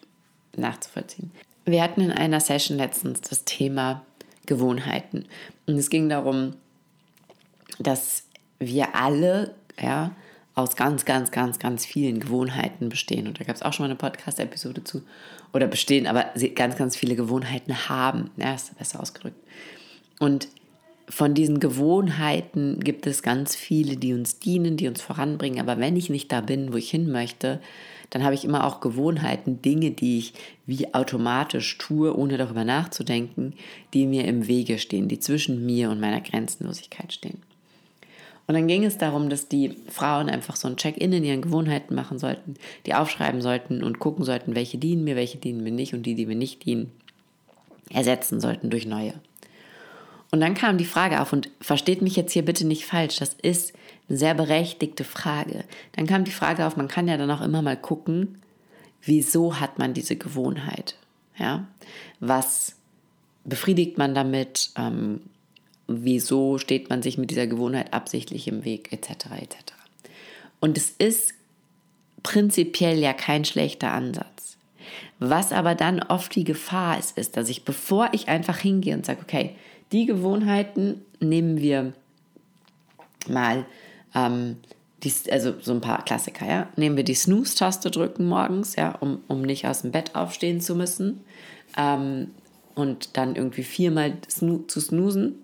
nachzuvollziehen. 0.56 1.32
Wir 1.66 1.84
hatten 1.84 2.02
in 2.02 2.12
einer 2.12 2.40
Session 2.40 2.78
letztens 2.78 3.22
das 3.22 3.46
Thema 3.46 4.04
Gewohnheiten. 4.48 5.26
Und 5.68 5.78
es 5.78 5.90
ging 5.90 6.10
darum, 6.10 6.56
dass 7.78 8.24
wir 8.58 8.96
alle, 8.96 9.54
ja, 9.80 10.16
aus 10.56 10.76
ganz, 10.76 11.06
ganz, 11.06 11.32
ganz, 11.32 11.60
ganz 11.60 11.86
vielen 11.86 12.20
Gewohnheiten 12.20 12.90
bestehen. 12.90 13.28
Und 13.28 13.40
da 13.40 13.46
gab 13.46 13.56
es 13.56 13.62
auch 13.62 13.72
schon 13.72 13.86
mal 13.86 13.92
eine 13.92 13.98
Podcast-Episode 13.98 14.84
zu. 14.84 15.04
Oder 15.54 15.68
bestehen, 15.68 16.08
aber 16.08 16.34
ganz, 16.56 16.76
ganz 16.76 16.98
viele 16.98 17.16
Gewohnheiten 17.16 17.88
haben. 17.88 18.32
Ja, 18.36 18.56
ist 18.56 18.78
besser 18.78 19.00
ausgedrückt. 19.00 19.38
Und 20.20 20.50
von 21.10 21.34
diesen 21.34 21.60
Gewohnheiten 21.60 22.80
gibt 22.80 23.08
es 23.08 23.24
ganz 23.24 23.56
viele, 23.56 23.98
die 23.98 24.14
uns 24.14 24.38
dienen, 24.38 24.78
die 24.78 24.88
uns 24.88 25.02
voranbringen. 25.02 25.60
Aber 25.60 25.80
wenn 25.80 25.98
ich 25.98 26.10
nicht 26.10 26.32
da 26.32 26.42
bin, 26.42 26.72
wo 26.72 26.78
ich 26.78 26.92
hin 26.92 27.12
möchte, 27.12 27.60
dann 28.12 28.24
habe 28.24 28.36
ich 28.36 28.46
immer 28.46 28.66
auch 28.66 28.80
Gewohnheiten, 28.80 29.62
Dinge, 29.62 29.92
die 29.92 30.20
ich 30.20 30.34
wie 30.68 30.94
automatisch 30.94 31.78
tue, 31.80 32.16
ohne 32.16 32.38
darüber 32.38 32.64
nachzudenken, 32.64 33.54
die 33.94 34.06
mir 34.06 34.26
im 34.26 34.48
Wege 34.48 34.78
stehen, 34.78 35.08
die 35.08 35.20
zwischen 35.20 35.66
mir 35.66 35.90
und 35.90 36.00
meiner 36.00 36.22
Grenzenlosigkeit 36.22 37.12
stehen. 37.12 37.40
Und 38.46 38.56
dann 38.56 38.68
ging 38.68 38.84
es 38.84 38.98
darum, 38.98 39.30
dass 39.30 39.48
die 39.48 39.76
Frauen 39.90 40.30
einfach 40.30 40.56
so 40.56 40.68
ein 40.68 40.78
Check-in 40.78 41.14
in 41.14 41.24
ihren 41.24 41.42
Gewohnheiten 41.42 41.94
machen 41.94 42.18
sollten, 42.18 42.56
die 42.86 42.96
aufschreiben 42.96 43.42
sollten 43.42 43.84
und 43.84 44.00
gucken 44.00 44.26
sollten, 44.26 44.56
welche 44.56 44.78
dienen 44.78 45.04
mir, 45.04 45.16
welche 45.16 45.38
dienen 45.38 45.64
mir 45.64 45.72
nicht 45.72 45.94
und 45.94 46.04
die, 46.04 46.16
die 46.16 46.26
mir 46.26 46.36
nicht 46.36 46.66
dienen, 46.66 46.92
ersetzen 47.92 48.40
sollten 48.40 48.70
durch 48.70 48.88
neue. 48.88 49.14
Und 50.32 50.42
dann 50.42 50.54
kam 50.54 50.78
die 50.78 50.86
Frage 50.86 51.22
auf, 51.22 51.34
und 51.34 51.50
versteht 51.60 52.02
mich 52.02 52.16
jetzt 52.16 52.34
hier 52.34 52.46
bitte 52.46 52.66
nicht 52.66 52.86
falsch, 52.86 53.18
das 53.18 53.34
ist 53.34 53.74
eine 54.08 54.18
sehr 54.18 54.34
berechtigte 54.34 55.04
Frage. 55.04 55.64
Dann 55.94 56.08
kam 56.08 56.24
die 56.24 56.32
Frage 56.32 56.66
auf, 56.66 56.78
man 56.78 56.88
kann 56.88 57.08
ja 57.08 57.18
dann 57.18 57.32
auch 57.32 57.42
immer 57.42 57.62
mal 57.62 57.78
gucken, 57.78 58.40
wieso 59.02 59.60
hat 59.60 59.80
man 59.80 59.94
diese 59.94 60.16
Gewohnheit? 60.16 60.98
Ja? 61.38 61.68
Was 62.20 62.76
befriedigt 63.44 63.98
man 63.98 64.14
damit? 64.14 64.72
Ähm, 64.76 65.22
wieso 65.88 66.60
steht 66.60 66.90
man 66.90 67.02
sich 67.02 67.18
mit 67.18 67.32
dieser 67.32 67.48
Gewohnheit 67.48 67.94
absichtlich 67.94 68.48
im 68.48 68.64
Weg, 68.64 68.94
etc. 68.94 69.10
etc. 69.42 69.74
Und 70.60 70.78
es 70.78 70.92
ist 70.92 71.34
prinzipiell 72.22 73.00
ja 73.00 73.14
kein 73.14 73.46
schlechter 73.46 73.92
Ansatz. 73.92 74.58
Was 75.18 75.52
aber 75.52 75.76
dann 75.76 76.02
oft 76.02 76.36
die 76.36 76.44
Gefahr 76.44 77.00
ist, 77.00 77.18
ist, 77.18 77.38
dass 77.38 77.50
ich, 77.50 77.66
bevor 77.66 78.10
ich 78.12 78.28
einfach 78.28 78.58
hingehe 78.58 78.96
und 78.96 79.06
sage, 79.06 79.22
okay, 79.22 79.56
die 79.92 80.06
Gewohnheiten 80.06 81.02
nehmen 81.20 81.58
wir 81.58 81.94
mal, 83.28 83.66
ähm, 84.16 84.58
die, 85.04 85.14
also 85.32 85.54
so 85.62 85.72
ein 85.72 85.82
paar 85.82 86.04
Klassiker, 86.04 86.46
ja, 86.46 86.68
nehmen 86.76 86.98
wir 86.98 87.04
die 87.04 87.16
Snooze-Taste 87.16 87.90
drücken 87.90 88.28
morgens, 88.28 88.76
ja, 88.76 88.96
um, 88.96 89.22
um 89.28 89.42
nicht 89.42 89.66
aus 89.66 89.82
dem 89.82 89.92
Bett 89.92 90.16
aufstehen 90.16 90.62
zu 90.62 90.76
müssen. 90.76 91.22
Ähm, 91.78 92.32
und 92.76 93.18
dann 93.18 93.36
irgendwie 93.36 93.64
viermal 93.64 94.14
snoo 94.30 94.60
zu 94.68 94.80
snoosen. 94.80 95.36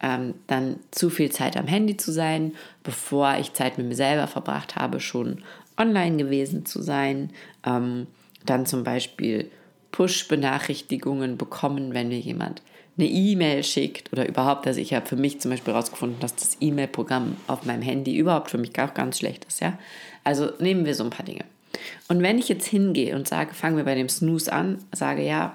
Ähm, 0.00 0.34
dann 0.46 0.80
zu 0.90 1.08
viel 1.08 1.30
Zeit 1.30 1.56
am 1.56 1.66
Handy 1.66 1.96
zu 1.96 2.12
sein, 2.12 2.52
bevor 2.82 3.36
ich 3.38 3.52
Zeit 3.52 3.78
mit 3.78 3.86
mir 3.86 3.94
selber 3.94 4.26
verbracht 4.26 4.76
habe, 4.76 5.00
schon 5.00 5.42
online 5.76 6.16
gewesen 6.16 6.66
zu 6.66 6.82
sein. 6.82 7.30
Ähm, 7.64 8.06
dann 8.44 8.66
zum 8.66 8.84
Beispiel 8.84 9.50
Push-Benachrichtigungen 9.92 11.38
bekommen, 11.38 11.94
wenn 11.94 12.08
mir 12.08 12.18
jemand 12.18 12.62
eine 12.96 13.08
E-Mail 13.08 13.64
schickt 13.64 14.12
oder 14.12 14.28
überhaupt, 14.28 14.66
also 14.66 14.80
ich 14.80 14.94
habe 14.94 15.06
für 15.06 15.16
mich 15.16 15.40
zum 15.40 15.50
Beispiel 15.50 15.72
herausgefunden, 15.72 16.20
dass 16.20 16.34
das 16.36 16.56
E-Mail-Programm 16.60 17.36
auf 17.46 17.64
meinem 17.64 17.82
Handy 17.82 18.16
überhaupt 18.16 18.50
für 18.50 18.58
mich 18.58 18.78
auch 18.78 18.94
ganz 18.94 19.18
schlecht 19.18 19.44
ist, 19.46 19.60
ja. 19.60 19.78
Also 20.22 20.50
nehmen 20.58 20.84
wir 20.84 20.94
so 20.94 21.04
ein 21.04 21.10
paar 21.10 21.26
Dinge. 21.26 21.44
Und 22.08 22.22
wenn 22.22 22.38
ich 22.38 22.48
jetzt 22.48 22.66
hingehe 22.66 23.16
und 23.16 23.26
sage, 23.26 23.52
fangen 23.54 23.76
wir 23.76 23.84
bei 23.84 23.94
dem 23.94 24.08
Snooze 24.08 24.52
an, 24.52 24.78
sage 24.92 25.24
ja, 25.24 25.54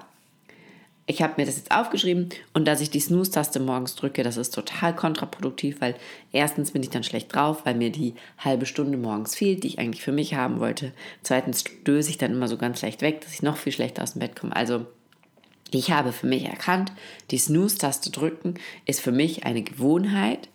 ich 1.06 1.22
habe 1.22 1.34
mir 1.38 1.46
das 1.46 1.56
jetzt 1.56 1.72
aufgeschrieben 1.72 2.28
und 2.52 2.68
dass 2.68 2.80
ich 2.80 2.90
die 2.90 3.00
Snooze-Taste 3.00 3.58
morgens 3.58 3.96
drücke, 3.96 4.22
das 4.22 4.36
ist 4.36 4.54
total 4.54 4.94
kontraproduktiv, 4.94 5.80
weil 5.80 5.96
erstens 6.30 6.70
bin 6.70 6.84
ich 6.84 6.90
dann 6.90 7.02
schlecht 7.02 7.34
drauf, 7.34 7.66
weil 7.66 7.74
mir 7.74 7.90
die 7.90 8.14
halbe 8.38 8.64
Stunde 8.64 8.96
morgens 8.96 9.34
fehlt, 9.34 9.64
die 9.64 9.68
ich 9.68 9.78
eigentlich 9.80 10.04
für 10.04 10.12
mich 10.12 10.34
haben 10.34 10.60
wollte. 10.60 10.92
Zweitens 11.22 11.62
stöße 11.62 12.10
ich 12.10 12.18
dann 12.18 12.30
immer 12.30 12.46
so 12.46 12.56
ganz 12.56 12.78
schlecht 12.78 13.02
weg, 13.02 13.22
dass 13.22 13.34
ich 13.34 13.42
noch 13.42 13.56
viel 13.56 13.72
schlechter 13.72 14.04
aus 14.04 14.12
dem 14.12 14.20
Bett 14.20 14.36
komme. 14.36 14.54
Also 14.54 14.86
ich 15.78 15.90
habe 15.90 16.12
für 16.12 16.26
mich 16.26 16.44
erkannt, 16.44 16.92
die 17.30 17.38
Snooze-Taste 17.38 18.10
drücken 18.10 18.54
ist 18.86 19.00
für 19.00 19.12
mich 19.12 19.44
eine 19.44 19.62
Gewohnheit, 19.62 20.48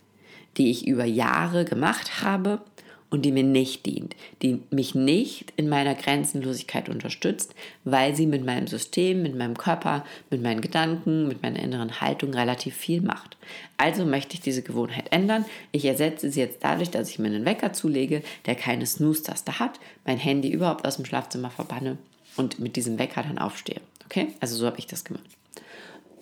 die 0.57 0.71
ich 0.71 0.87
über 0.87 1.05
Jahre 1.05 1.65
gemacht 1.65 2.21
habe 2.21 2.61
und 3.09 3.21
die 3.21 3.31
mir 3.31 3.43
nicht 3.43 3.85
dient, 3.85 4.15
die 4.41 4.61
mich 4.71 4.95
nicht 4.95 5.53
in 5.55 5.69
meiner 5.69 5.95
Grenzenlosigkeit 5.95 6.89
unterstützt, 6.89 7.55
weil 7.83 8.15
sie 8.15 8.25
mit 8.25 8.43
meinem 8.43 8.67
System, 8.67 9.21
mit 9.21 9.35
meinem 9.35 9.57
Körper, 9.57 10.03
mit 10.29 10.41
meinen 10.41 10.61
Gedanken, 10.61 11.27
mit 11.27 11.41
meiner 11.41 11.59
inneren 11.59 12.01
Haltung 12.01 12.33
relativ 12.33 12.75
viel 12.75 13.01
macht. 13.01 13.37
Also 13.77 14.05
möchte 14.05 14.33
ich 14.33 14.41
diese 14.41 14.63
Gewohnheit 14.63 15.11
ändern. 15.11 15.45
Ich 15.71 15.85
ersetze 15.85 16.29
sie 16.31 16.41
jetzt 16.41 16.59
dadurch, 16.61 16.89
dass 16.89 17.09
ich 17.09 17.19
mir 17.19 17.27
einen 17.27 17.45
Wecker 17.45 17.73
zulege, 17.73 18.21
der 18.47 18.55
keine 18.55 18.85
Snooze-Taste 18.85 19.59
hat, 19.59 19.79
mein 20.05 20.17
Handy 20.17 20.49
überhaupt 20.49 20.85
aus 20.85 20.97
dem 20.97 21.05
Schlafzimmer 21.05 21.51
verbanne 21.51 21.97
und 22.35 22.59
mit 22.59 22.75
diesem 22.75 22.99
Wecker 22.99 23.23
dann 23.23 23.37
aufstehe. 23.37 23.79
Okay? 24.05 24.33
Also 24.39 24.55
so 24.55 24.65
habe 24.65 24.79
ich 24.79 24.87
das 24.87 25.03
gemacht. 25.03 25.25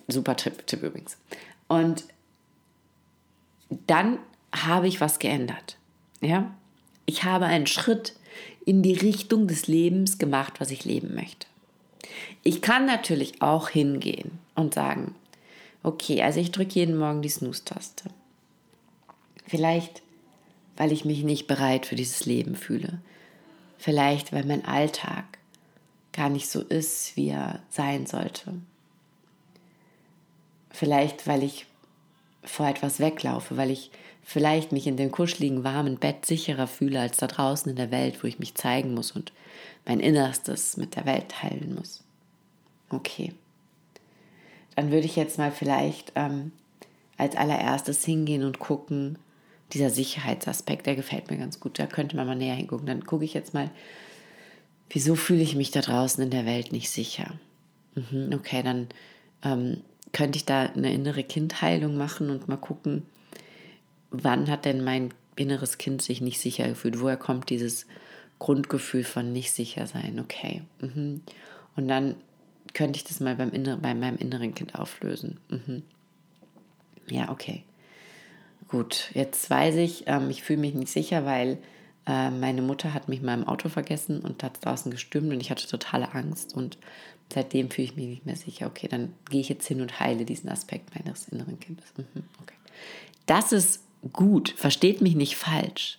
Super 0.08 0.36
Tipp, 0.36 0.66
Tipp 0.66 0.82
übrigens. 0.82 1.16
Und 1.68 2.04
dann 3.86 4.18
habe 4.54 4.88
ich 4.88 5.00
was 5.00 5.18
geändert. 5.18 5.76
Ja, 6.20 6.54
ich 7.06 7.24
habe 7.24 7.46
einen 7.46 7.66
Schritt 7.66 8.14
in 8.64 8.82
die 8.82 8.94
Richtung 8.94 9.46
des 9.46 9.66
Lebens 9.66 10.18
gemacht, 10.18 10.54
was 10.60 10.70
ich 10.70 10.84
leben 10.84 11.14
möchte. 11.14 11.46
Ich 12.42 12.62
kann 12.62 12.86
natürlich 12.86 13.42
auch 13.42 13.68
hingehen 13.68 14.38
und 14.54 14.74
sagen, 14.74 15.14
okay, 15.82 16.22
also 16.22 16.40
ich 16.40 16.50
drücke 16.50 16.74
jeden 16.74 16.96
Morgen 16.96 17.22
die 17.22 17.28
Snooze-Taste. 17.28 18.04
Vielleicht, 19.46 20.02
weil 20.76 20.92
ich 20.92 21.04
mich 21.04 21.24
nicht 21.24 21.46
bereit 21.46 21.86
für 21.86 21.96
dieses 21.96 22.24
Leben 22.24 22.54
fühle. 22.54 23.00
Vielleicht, 23.78 24.32
weil 24.32 24.44
mein 24.44 24.64
Alltag 24.64 25.38
gar 26.14 26.30
nicht 26.30 26.48
so 26.48 26.62
ist, 26.62 27.16
wie 27.16 27.28
er 27.28 27.60
sein 27.68 28.06
sollte. 28.06 28.54
Vielleicht, 30.70 31.26
weil 31.26 31.42
ich 31.42 31.66
vor 32.42 32.66
etwas 32.66 33.00
weglaufe, 33.00 33.56
weil 33.56 33.70
ich 33.70 33.90
vielleicht 34.22 34.72
mich 34.72 34.86
in 34.86 34.96
dem 34.96 35.10
kuscheligen, 35.10 35.64
warmen 35.64 35.98
Bett 35.98 36.24
sicherer 36.24 36.66
fühle 36.66 37.00
als 37.00 37.18
da 37.18 37.26
draußen 37.26 37.70
in 37.70 37.76
der 37.76 37.90
Welt, 37.90 38.22
wo 38.22 38.26
ich 38.26 38.38
mich 38.38 38.54
zeigen 38.54 38.94
muss 38.94 39.12
und 39.12 39.32
mein 39.84 40.00
Innerstes 40.00 40.76
mit 40.76 40.96
der 40.96 41.04
Welt 41.04 41.28
teilen 41.28 41.74
muss. 41.74 42.02
Okay. 42.90 43.34
Dann 44.76 44.90
würde 44.90 45.06
ich 45.06 45.16
jetzt 45.16 45.38
mal 45.38 45.52
vielleicht 45.52 46.12
ähm, 46.14 46.52
als 47.16 47.36
allererstes 47.36 48.04
hingehen 48.04 48.44
und 48.44 48.58
gucken, 48.58 49.18
dieser 49.72 49.90
Sicherheitsaspekt, 49.90 50.86
der 50.86 50.96
gefällt 50.96 51.30
mir 51.30 51.36
ganz 51.36 51.60
gut, 51.60 51.78
da 51.78 51.86
könnte 51.86 52.16
man 52.16 52.26
mal 52.26 52.36
näher 52.36 52.54
hingucken. 52.54 52.86
Dann 52.86 53.04
gucke 53.04 53.24
ich 53.24 53.34
jetzt 53.34 53.54
mal, 53.54 53.70
wieso 54.90 55.14
fühle 55.14 55.42
ich 55.42 55.54
mich 55.54 55.70
da 55.70 55.80
draußen 55.80 56.22
in 56.22 56.30
der 56.30 56.46
Welt 56.46 56.72
nicht 56.72 56.90
sicher? 56.90 57.38
Mhm, 57.94 58.30
okay, 58.34 58.62
dann 58.62 58.88
ähm, 59.42 59.82
könnte 60.12 60.36
ich 60.36 60.44
da 60.44 60.62
eine 60.62 60.92
innere 60.92 61.24
Kindheilung 61.24 61.96
machen 61.96 62.30
und 62.30 62.48
mal 62.48 62.56
gucken, 62.56 63.02
wann 64.10 64.48
hat 64.48 64.64
denn 64.64 64.82
mein 64.82 65.12
inneres 65.36 65.78
Kind 65.78 66.02
sich 66.02 66.20
nicht 66.20 66.40
sicher 66.40 66.68
gefühlt? 66.68 67.00
Woher 67.00 67.16
kommt 67.16 67.50
dieses 67.50 67.86
Grundgefühl 68.38 69.04
von 69.04 69.32
nicht 69.32 69.52
sicher 69.52 69.86
sein? 69.86 70.20
Okay. 70.20 70.62
Mhm. 70.80 71.22
Und 71.76 71.88
dann 71.88 72.14
könnte 72.72 72.96
ich 72.96 73.04
das 73.04 73.20
mal 73.20 73.36
beim 73.36 73.50
Inner 73.50 73.76
bei 73.76 73.94
meinem 73.94 74.16
inneren 74.16 74.54
Kind 74.54 74.74
auflösen. 74.74 75.38
Mhm. 75.48 75.82
Ja, 77.08 77.30
okay. 77.30 77.64
Gut, 78.68 79.10
jetzt 79.14 79.50
weiß 79.50 79.76
ich, 79.76 80.04
ähm, 80.06 80.30
ich 80.30 80.42
fühle 80.42 80.60
mich 80.60 80.74
nicht 80.74 80.90
sicher, 80.90 81.24
weil 81.24 81.58
äh, 82.06 82.30
meine 82.30 82.62
Mutter 82.62 82.92
hat 82.92 83.08
mich 83.08 83.22
mal 83.22 83.34
im 83.34 83.48
Auto 83.48 83.68
vergessen 83.68 84.20
und 84.20 84.42
hat 84.42 84.64
draußen 84.64 84.90
gestimmt 84.90 85.32
und 85.32 85.40
ich 85.40 85.50
hatte 85.50 85.66
totale 85.66 86.14
Angst 86.14 86.54
und 86.54 86.78
seitdem 87.32 87.70
fühle 87.70 87.86
ich 87.86 87.96
mich 87.96 88.06
nicht 88.06 88.26
mehr 88.26 88.36
sicher. 88.36 88.66
Okay, 88.66 88.88
dann 88.88 89.14
gehe 89.30 89.40
ich 89.40 89.48
jetzt 89.48 89.66
hin 89.66 89.80
und 89.80 90.00
heile 90.00 90.24
diesen 90.24 90.50
Aspekt 90.50 90.94
meines 90.94 91.28
inneren 91.28 91.58
Kindes. 91.60 91.86
Mhm, 91.96 92.24
okay. 92.42 92.54
Das 93.26 93.52
ist 93.52 93.82
gut, 94.12 94.50
versteht 94.56 95.00
mich 95.00 95.14
nicht 95.14 95.36
falsch. 95.36 95.98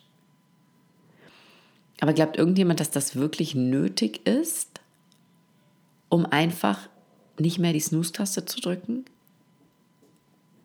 Aber 2.00 2.12
glaubt 2.12 2.36
irgendjemand, 2.36 2.80
dass 2.80 2.90
das 2.90 3.16
wirklich 3.16 3.54
nötig 3.54 4.26
ist, 4.26 4.80
um 6.08 6.26
einfach 6.26 6.88
nicht 7.38 7.58
mehr 7.58 7.72
die 7.72 7.80
Snooze-Taste 7.80 8.44
zu 8.44 8.60
drücken? 8.60 9.04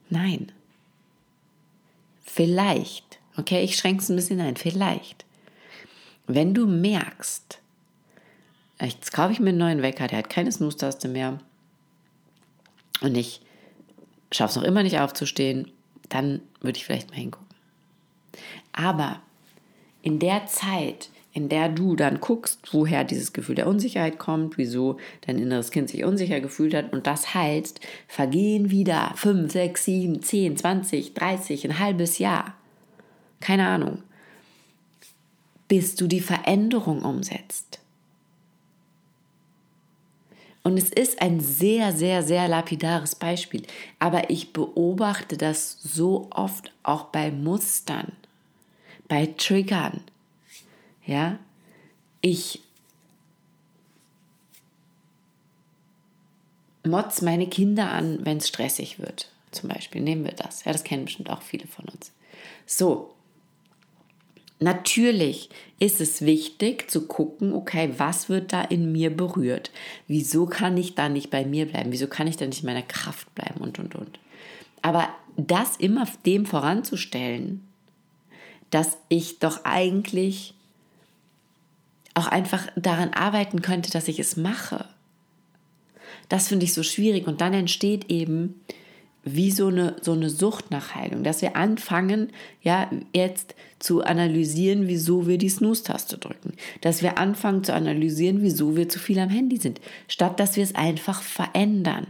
Nein. 0.10 0.51
Vielleicht, 2.24 3.19
okay, 3.38 3.63
ich 3.63 3.77
schränke 3.77 4.03
es 4.03 4.10
ein 4.10 4.15
bisschen 4.15 4.39
ein, 4.39 4.55
vielleicht, 4.55 5.25
wenn 6.35 6.53
du 6.53 6.67
merkst, 6.67 7.59
jetzt 8.81 9.13
kaufe 9.13 9.33
ich 9.33 9.39
mir 9.39 9.50
einen 9.50 9.57
neuen 9.57 9.81
Wecker, 9.81 10.07
der 10.07 10.19
hat 10.19 10.29
keine 10.29 10.51
Snooze-Taste 10.51 11.07
mehr 11.07 11.39
und 13.01 13.15
ich 13.15 13.41
schaffe 14.31 14.51
es 14.51 14.55
noch 14.55 14.63
immer 14.63 14.83
nicht 14.83 15.00
aufzustehen, 15.00 15.71
dann 16.09 16.41
würde 16.61 16.77
ich 16.77 16.85
vielleicht 16.85 17.09
mal 17.09 17.17
hingucken. 17.17 17.47
Aber 18.71 19.21
in 20.01 20.19
der 20.19 20.45
Zeit, 20.47 21.09
in 21.33 21.50
der 21.50 21.69
du 21.69 21.95
dann 21.95 22.19
guckst, 22.19 22.73
woher 22.73 23.03
dieses 23.03 23.33
Gefühl 23.33 23.55
der 23.55 23.67
Unsicherheit 23.67 24.19
kommt, 24.19 24.57
wieso 24.57 24.97
dein 25.25 25.38
inneres 25.38 25.71
Kind 25.71 25.89
sich 25.89 26.03
unsicher 26.03 26.41
gefühlt 26.41 26.73
hat 26.73 26.91
und 26.91 27.07
das 27.07 27.33
heilst, 27.33 27.79
vergehen 28.07 28.69
wieder 28.69 29.13
5, 29.15 29.51
6, 29.51 29.85
7, 29.85 30.21
10, 30.21 30.57
20, 30.57 31.13
30, 31.13 31.65
ein 31.65 31.79
halbes 31.79 32.19
Jahr. 32.19 32.55
Keine 33.39 33.67
Ahnung. 33.67 34.03
Bis 35.71 35.95
du 35.95 36.07
die 36.07 36.19
Veränderung 36.19 37.01
umsetzt. 37.03 37.79
Und 40.63 40.75
es 40.77 40.89
ist 40.89 41.21
ein 41.21 41.39
sehr, 41.39 41.93
sehr, 41.93 42.23
sehr 42.23 42.49
lapidares 42.49 43.15
Beispiel. 43.15 43.65
Aber 43.97 44.29
ich 44.29 44.51
beobachte 44.51 45.37
das 45.37 45.81
so 45.81 46.27
oft 46.31 46.73
auch 46.83 47.05
bei 47.05 47.31
Mustern, 47.31 48.11
bei 49.07 49.27
Triggern, 49.27 50.01
ja, 51.05 51.39
ich 52.19 52.61
motz 56.83 57.21
meine 57.21 57.47
Kinder 57.47 57.91
an, 57.91 58.25
wenn 58.25 58.39
es 58.39 58.49
stressig 58.49 58.99
wird. 58.99 59.31
Zum 59.51 59.69
Beispiel 59.69 60.01
nehmen 60.01 60.25
wir 60.25 60.33
das. 60.33 60.65
Ja, 60.65 60.73
das 60.73 60.83
kennen 60.83 61.05
bestimmt 61.05 61.29
auch 61.29 61.41
viele 61.41 61.67
von 61.67 61.85
uns. 61.85 62.11
So, 62.65 63.13
Natürlich 64.62 65.50
ist 65.80 66.00
es 66.00 66.22
wichtig 66.22 66.89
zu 66.91 67.08
gucken, 67.08 67.51
okay, 67.51 67.96
was 67.98 68.30
wird 68.30 68.53
da 68.53 68.62
in 68.62 68.91
mir 68.91 69.10
berührt? 69.10 69.72
Wieso 70.08 70.46
kann 70.46 70.77
ich 70.77 70.94
da 70.94 71.10
nicht 71.10 71.32
bei 71.32 71.46
mir 71.46 71.65
bleiben? 71.65 71.91
Wieso 71.91 72.06
kann 72.06 72.27
ich 72.27 72.38
da 72.38 72.46
nicht 72.46 72.62
in 72.62 72.68
meiner 72.68 72.84
Kraft 72.84 73.34
bleiben 73.34 73.60
und 73.60 73.80
und 73.80 73.96
und? 73.96 74.20
Aber 74.84 75.10
das 75.36 75.77
immer 75.77 76.08
dem 76.27 76.46
voranzustellen, 76.46 77.68
dass 78.70 79.00
ich 79.10 79.39
doch 79.39 79.65
eigentlich 79.65 80.53
auch 82.13 82.27
einfach 82.27 82.68
daran 82.75 83.13
arbeiten 83.13 83.63
könnte, 83.63 83.89
dass 83.89 84.08
ich 84.08 84.20
es 84.20 84.38
mache. 84.38 84.86
Das 86.30 86.50
finde 86.50 86.65
ich 86.65 86.74
so 86.74 86.84
schwierig 86.84 87.25
und 87.25 87.41
dann 87.41 87.56
entsteht 87.56 88.12
eben 88.12 88.62
wie 89.23 89.51
so 89.51 89.67
eine, 89.67 89.95
so 90.01 90.13
eine 90.13 90.29
Sucht 90.29 90.71
nach 90.71 90.95
Heilung, 90.95 91.23
dass 91.23 91.41
wir 91.41 91.55
anfangen, 91.55 92.31
ja, 92.62 92.89
jetzt 93.13 93.55
zu 93.79 94.03
analysieren, 94.03 94.88
wieso 94.88 95.27
wir 95.27 95.38
die 95.38 95.49
Snooze-Taste 95.49 96.17
drücken, 96.17 96.53
dass 96.81 97.01
wir 97.01 97.17
anfangen 97.17 97.63
zu 97.63 97.73
analysieren, 97.73 98.41
wieso 98.41 98.75
wir 98.75 98.89
zu 98.89 98.99
viel 98.99 99.19
am 99.19 99.29
Handy 99.29 99.57
sind, 99.57 99.79
statt 100.07 100.39
dass 100.39 100.55
wir 100.55 100.63
es 100.63 100.75
einfach 100.75 101.21
verändern. 101.21 102.07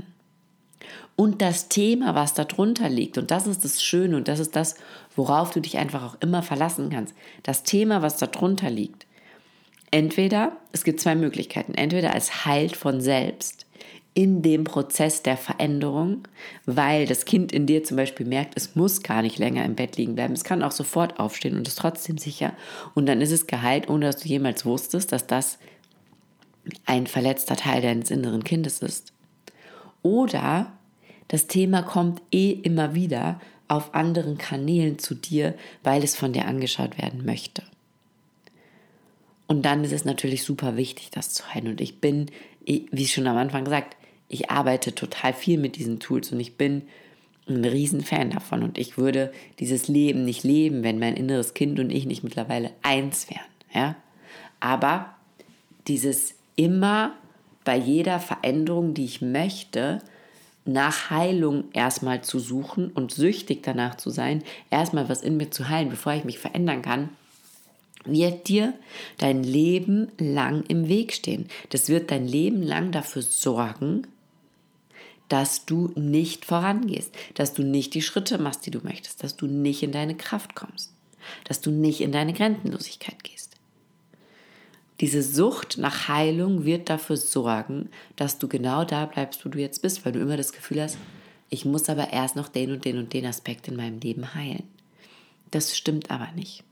Und 1.18 1.42
das 1.42 1.68
Thema, 1.68 2.16
was 2.16 2.34
darunter 2.34 2.90
liegt, 2.90 3.18
und 3.18 3.30
das 3.30 3.46
ist 3.46 3.66
das 3.66 3.84
Schöne 3.84 4.16
und 4.16 4.28
das 4.28 4.40
ist 4.40 4.56
das, 4.56 4.76
worauf 5.16 5.52
du 5.52 5.60
dich 5.60 5.78
einfach 5.78 6.04
auch 6.04 6.18
immer 6.22 6.42
verlassen 6.42 6.90
kannst, 6.90 7.14
das 7.44 7.64
Thema, 7.64 8.02
was 8.02 8.18
darunter 8.18 8.70
liegt, 8.70 9.06
Entweder, 9.92 10.54
es 10.72 10.86
gibt 10.86 11.02
zwei 11.02 11.16
Möglichkeiten, 11.16 11.74
entweder 11.74 12.14
als 12.14 12.46
heilt 12.46 12.78
von 12.78 13.02
selbst 13.02 13.66
in 14.14 14.42
dem 14.42 14.66
Prozess 14.66 15.24
der 15.24 15.38
Veränderung, 15.38 16.28
weil 16.66 17.06
das 17.06 17.24
Kind 17.24 17.52
in 17.54 17.66
dir 17.66 17.84
zum 17.84 17.96
Beispiel 17.98 18.26
merkt, 18.26 18.54
es 18.58 18.76
muss 18.76 19.04
gar 19.04 19.22
nicht 19.22 19.38
länger 19.38 19.64
im 19.64 19.76
Bett 19.76 19.96
liegen 19.96 20.16
bleiben, 20.16 20.34
es 20.34 20.44
kann 20.44 20.64
auch 20.64 20.72
sofort 20.72 21.20
aufstehen 21.20 21.56
und 21.56 21.68
ist 21.68 21.80
trotzdem 21.80 22.18
sicher 22.18 22.54
und 22.94 23.06
dann 23.06 23.22
ist 23.22 23.32
es 23.32 23.48
geheilt, 23.48 23.90
ohne 23.90 24.08
dass 24.08 24.18
du 24.18 24.28
jemals 24.28 24.66
wusstest, 24.66 25.14
dass 25.14 25.28
das 25.28 25.60
ein 26.86 27.08
verletzter 27.08 27.56
Teil 27.56 27.82
deines 27.82 28.12
inneren 28.12 28.44
Kindes 28.44 28.80
ist. 28.80 29.14
Oder 30.04 30.74
das 31.30 31.48
Thema 31.48 31.82
kommt 31.82 32.22
eh 32.32 32.52
immer 32.52 32.94
wieder 32.94 33.40
auf 33.68 33.96
anderen 33.96 34.38
Kanälen 34.38 35.00
zu 35.00 35.16
dir, 35.16 35.56
weil 35.84 36.04
es 36.04 36.18
von 36.18 36.34
dir 36.34 36.46
angeschaut 36.46 36.98
werden 37.02 37.26
möchte. 37.26 37.64
Und 39.48 39.64
dann 39.64 39.84
ist 39.84 39.94
es 39.94 40.06
natürlich 40.06 40.44
super 40.44 40.76
wichtig, 40.76 41.10
das 41.12 41.34
zu 41.34 41.54
heilen. 41.54 41.68
Und 41.68 41.82
ich 41.82 42.00
bin, 42.00 42.28
wie 42.66 43.08
schon 43.08 43.28
am 43.28 43.38
Anfang 43.38 43.64
gesagt, 43.64 43.96
ich 44.32 44.50
arbeite 44.50 44.96
total 44.96 45.34
viel 45.34 45.58
mit 45.58 45.76
diesen 45.76 46.00
Tools 46.00 46.32
und 46.32 46.40
ich 46.40 46.56
bin 46.56 46.84
ein 47.48 47.66
Riesenfan 47.66 48.30
davon. 48.30 48.64
Und 48.64 48.78
ich 48.78 48.98
würde 48.98 49.32
dieses 49.60 49.88
Leben 49.88 50.24
nicht 50.24 50.44
leben, 50.44 50.84
wenn 50.84 51.00
mein 51.00 51.16
inneres 51.16 51.54
Kind 51.54 51.80
und 51.80 51.90
ich 51.90 52.06
nicht 52.06 52.24
mittlerweile 52.24 52.72
eins 52.82 53.30
wären. 53.30 53.42
Ja? 53.74 53.96
Aber 54.60 55.14
dieses 55.88 56.36
immer 56.56 57.16
bei 57.66 57.76
jeder 57.76 58.20
Veränderung, 58.20 58.94
die 58.94 59.06
ich 59.06 59.22
möchte, 59.22 60.00
nach 60.64 61.10
Heilung 61.10 61.66
erstmal 61.74 62.24
zu 62.24 62.40
suchen 62.40 62.90
und 62.92 63.12
süchtig 63.12 63.64
danach 63.64 63.96
zu 63.96 64.12
sein, 64.12 64.44
erstmal 64.70 65.10
was 65.10 65.24
in 65.24 65.38
mir 65.38 65.50
zu 65.50 65.68
heilen, 65.68 65.90
bevor 65.90 66.14
ich 66.14 66.24
mich 66.24 66.40
verändern 66.40 66.82
kann, 66.82 67.10
wird 68.06 68.48
dir 68.48 68.74
dein 69.18 69.44
Leben 69.44 70.12
lang 70.18 70.64
im 70.68 70.88
Weg 70.88 71.14
stehen. 71.14 71.48
Das 71.70 71.90
wird 71.90 72.12
dein 72.12 72.28
Leben 72.28 72.62
lang 72.62 72.92
dafür 72.92 73.22
sorgen, 73.22 74.08
dass 75.32 75.66
du 75.66 75.94
nicht 75.96 76.44
vorangehst, 76.44 77.16
dass 77.36 77.54
du 77.54 77.64
nicht 77.64 77.94
die 77.94 78.02
Schritte 78.02 78.38
machst, 78.38 78.66
die 78.66 78.72
du 78.72 78.82
möchtest, 78.84 79.24
dass 79.24 79.38
du 79.38 79.48
nicht 79.48 79.82
in 79.82 79.94
deine 79.94 80.16
Kraft 80.16 80.56
kommst, 80.56 80.92
dass 81.46 81.62
du 81.62 81.72
nicht 81.72 82.02
in 82.02 82.12
deine 82.12 82.34
Grenzenlosigkeit 82.34 83.24
gehst. 83.24 83.56
Diese 85.00 85.24
Sucht 85.24 85.78
nach 85.78 86.10
Heilung 86.10 86.66
wird 86.66 86.90
dafür 86.90 87.16
sorgen, 87.16 87.90
dass 88.18 88.40
du 88.40 88.50
genau 88.50 88.84
da 88.84 89.06
bleibst, 89.06 89.46
wo 89.46 89.50
du 89.50 89.58
jetzt 89.58 89.82
bist, 89.82 90.06
weil 90.06 90.12
du 90.12 90.20
immer 90.20 90.36
das 90.36 90.52
Gefühl 90.52 90.82
hast, 90.82 90.98
ich 91.50 91.64
muss 91.64 91.88
aber 91.88 92.12
erst 92.12 92.36
noch 92.36 92.50
den 92.50 92.74
und 92.74 92.84
den 92.84 92.98
und 92.98 93.14
den 93.14 93.26
Aspekt 93.26 93.70
in 93.70 93.78
meinem 93.78 94.00
Leben 94.00 94.36
heilen. 94.36 94.68
Das 95.50 95.78
stimmt 95.78 96.12
aber 96.12 96.30
nicht. 96.34 96.66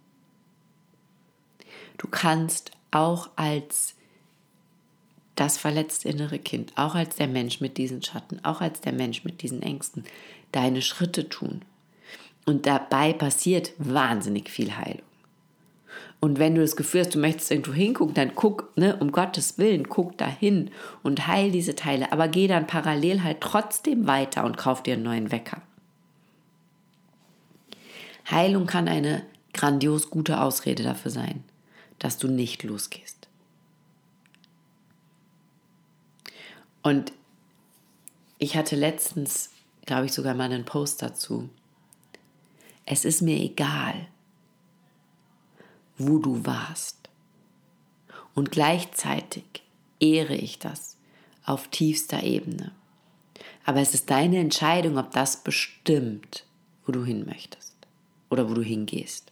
Du 1.98 2.08
kannst 2.08 2.72
auch 2.91 3.30
als 3.38 3.95
das 5.39 5.58
verletzte 5.58 6.10
innere 6.10 6.39
Kind, 6.39 6.73
auch 6.75 6.95
als 6.95 7.15
der 7.15 7.28
Mensch 7.28 7.62
mit 7.62 7.78
diesen 7.78 8.04
Schatten, 8.04 8.43
auch 8.43 8.62
als 8.62 8.82
der 8.82 8.93
Mensch 8.93 9.23
mit 9.23 9.41
diesen 9.41 9.62
Ängsten, 9.62 10.04
deine 10.52 10.82
Schritte 10.82 11.30
tun. 11.30 11.62
Und 12.45 12.65
dabei 12.65 13.13
passiert 13.13 13.71
wahnsinnig 13.78 14.49
viel 14.49 14.75
Heilung. 14.75 15.04
Und 16.19 16.38
wenn 16.39 16.56
du 16.56 16.62
das 16.62 16.75
Gefühl 16.75 17.02
hast, 17.02 17.15
du 17.15 17.19
möchtest 17.19 17.52
irgendwo 17.52 17.73
hingucken, 17.73 18.13
dann 18.13 18.36
guck, 18.36 18.75
ne, 18.75 18.97
um 18.97 19.12
Gottes 19.12 19.58
Willen, 19.58 19.88
guck 19.88 20.17
dahin 20.17 20.71
und 21.04 21.28
heil 21.28 21.52
diese 21.52 21.75
Teile. 21.75 22.12
Aber 22.12 22.28
geh 22.28 22.47
dann 22.47 22.67
parallel 22.67 23.23
halt 23.23 23.41
trotzdem 23.41 24.08
weiter 24.08 24.43
und 24.43 24.58
kauf 24.58 24.84
dir 24.84 24.95
einen 24.95 25.04
neuen 25.04 25.32
Wecker. 25.32 25.62
Heilung 28.30 28.65
kann 28.65 28.88
eine 28.88 29.23
grandios 29.54 30.10
gute 30.10 30.41
Ausrede 30.41 30.84
dafür 30.84 31.12
sein 31.12 31.43
dass 31.99 32.17
du 32.17 32.28
nicht 32.28 32.63
losgehst. 32.63 33.18
Und 36.82 37.12
ich 38.38 38.56
hatte 38.56 38.76
letztens, 38.76 39.52
glaube 39.86 40.06
ich, 40.06 40.13
sogar 40.13 40.34
mal 40.34 40.52
einen 40.52 40.65
Post 40.65 41.02
dazu. 41.02 41.50
Es 42.86 43.06
ist 43.06 43.22
mir 43.22 43.38
egal, 43.38 44.08
wo 45.98 46.18
du 46.18 46.46
warst. 46.46 47.10
Und 48.34 48.52
gleichzeitig 48.52 49.44
ehre 50.00 50.36
ich 50.36 50.60
das 50.60 50.98
auf 51.46 51.68
tiefster 51.68 52.24
Ebene. 52.24 52.72
Aber 53.65 53.82
es 53.82 53.94
ist 53.94 54.10
deine 54.10 54.38
Entscheidung, 54.38 54.98
ob 54.98 55.12
das 55.12 55.44
bestimmt, 55.44 56.46
wo 56.86 56.92
du 56.92 57.04
hin 57.04 57.26
möchtest 57.26 57.76
oder 58.30 58.50
wo 58.50 58.54
du 58.54 58.62
hingehst. 58.62 59.32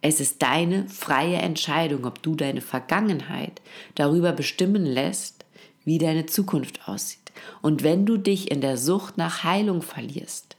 Es 0.00 0.20
ist 0.20 0.42
deine 0.42 0.88
freie 0.88 1.36
Entscheidung, 1.36 2.04
ob 2.04 2.22
du 2.22 2.34
deine 2.34 2.60
Vergangenheit 2.60 3.62
darüber 3.94 4.32
bestimmen 4.32 4.84
lässt, 4.84 5.41
wie 5.84 5.98
deine 5.98 6.26
Zukunft 6.26 6.88
aussieht. 6.88 7.32
Und 7.60 7.82
wenn 7.82 8.06
du 8.06 8.16
dich 8.16 8.50
in 8.50 8.60
der 8.60 8.76
Sucht 8.76 9.18
nach 9.18 9.44
Heilung 9.44 9.82
verlierst, 9.82 10.56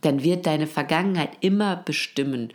dann 0.00 0.22
wird 0.22 0.46
deine 0.46 0.66
Vergangenheit 0.66 1.36
immer 1.40 1.76
bestimmen, 1.76 2.52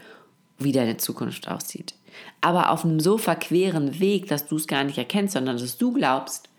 wie 0.58 0.72
deine 0.72 0.98
Zukunft 0.98 1.48
aussieht. 1.48 1.96
Aber 2.40 2.72
auf 2.72 2.86
einem 2.86 3.00
so 3.00 3.18
verqueren 3.18 4.00
Weg, 4.00 4.28
dass 4.28 4.48
du 4.48 4.58
es 4.58 4.68
gar 4.68 4.84
nicht 4.84 4.98
erkennst, 4.98 5.34
sondern 5.34 5.58
dass 5.58 5.78
du 5.78 5.94
glaubst, 5.94 6.50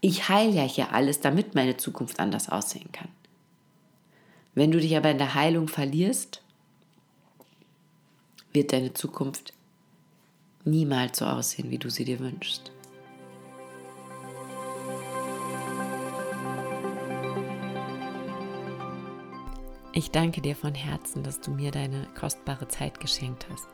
ich 0.00 0.28
heile 0.28 0.52
ja 0.52 0.62
hier 0.62 0.92
alles, 0.92 1.20
damit 1.20 1.54
meine 1.54 1.76
Zukunft 1.76 2.20
anders 2.20 2.48
aussehen 2.48 2.92
kann. 2.92 3.08
Wenn 4.54 4.70
du 4.70 4.80
dich 4.80 4.96
aber 4.96 5.10
in 5.10 5.18
der 5.18 5.34
Heilung 5.34 5.68
verlierst, 5.68 6.42
wird 8.52 8.72
deine 8.72 8.94
Zukunft 8.94 9.52
niemals 10.64 11.18
so 11.18 11.26
aussehen, 11.26 11.70
wie 11.70 11.78
du 11.78 11.90
sie 11.90 12.04
dir 12.04 12.20
wünschst. 12.20 12.72
Ich 19.96 20.10
danke 20.10 20.42
dir 20.42 20.54
von 20.54 20.74
Herzen, 20.74 21.22
dass 21.22 21.40
du 21.40 21.50
mir 21.50 21.70
deine 21.70 22.06
kostbare 22.20 22.68
Zeit 22.68 23.00
geschenkt 23.00 23.46
hast, 23.50 23.66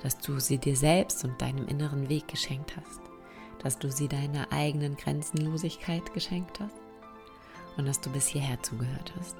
dass 0.00 0.16
du 0.16 0.38
sie 0.38 0.58
dir 0.58 0.76
selbst 0.76 1.24
und 1.24 1.42
deinem 1.42 1.66
inneren 1.66 2.08
Weg 2.08 2.28
geschenkt 2.28 2.76
hast, 2.76 3.00
dass 3.64 3.76
du 3.76 3.90
sie 3.90 4.06
deiner 4.06 4.52
eigenen 4.52 4.96
Grenzenlosigkeit 4.96 6.14
geschenkt 6.14 6.60
hast 6.60 6.76
und 7.76 7.84
dass 7.88 8.00
du 8.00 8.10
bis 8.10 8.28
hierher 8.28 8.62
zugehört 8.62 9.12
hast. 9.18 9.34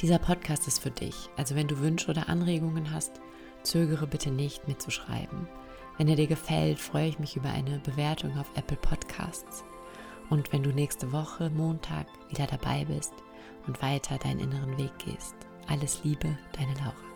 Dieser 0.00 0.20
Podcast 0.20 0.68
ist 0.68 0.78
für 0.78 0.92
dich, 0.92 1.28
also 1.36 1.56
wenn 1.56 1.66
du 1.66 1.80
Wünsche 1.80 2.08
oder 2.08 2.28
Anregungen 2.28 2.92
hast, 2.92 3.20
zögere 3.64 4.06
bitte 4.06 4.30
nicht 4.30 4.68
mitzuschreiben. 4.68 5.48
Wenn 5.96 6.06
er 6.06 6.14
dir 6.14 6.28
gefällt, 6.28 6.78
freue 6.78 7.08
ich 7.08 7.18
mich 7.18 7.34
über 7.34 7.50
eine 7.50 7.80
Bewertung 7.80 8.38
auf 8.38 8.46
Apple 8.54 8.76
Podcasts. 8.76 9.64
Und 10.30 10.52
wenn 10.52 10.62
du 10.62 10.70
nächste 10.70 11.10
Woche, 11.10 11.50
Montag, 11.50 12.06
wieder 12.28 12.46
dabei 12.46 12.84
bist 12.84 13.12
und 13.66 13.82
weiter 13.82 14.18
deinen 14.18 14.38
inneren 14.38 14.78
Weg 14.78 14.96
gehst. 14.98 15.47
Alles 15.68 16.02
Liebe, 16.02 16.36
deine 16.52 16.72
Laura. 16.74 17.07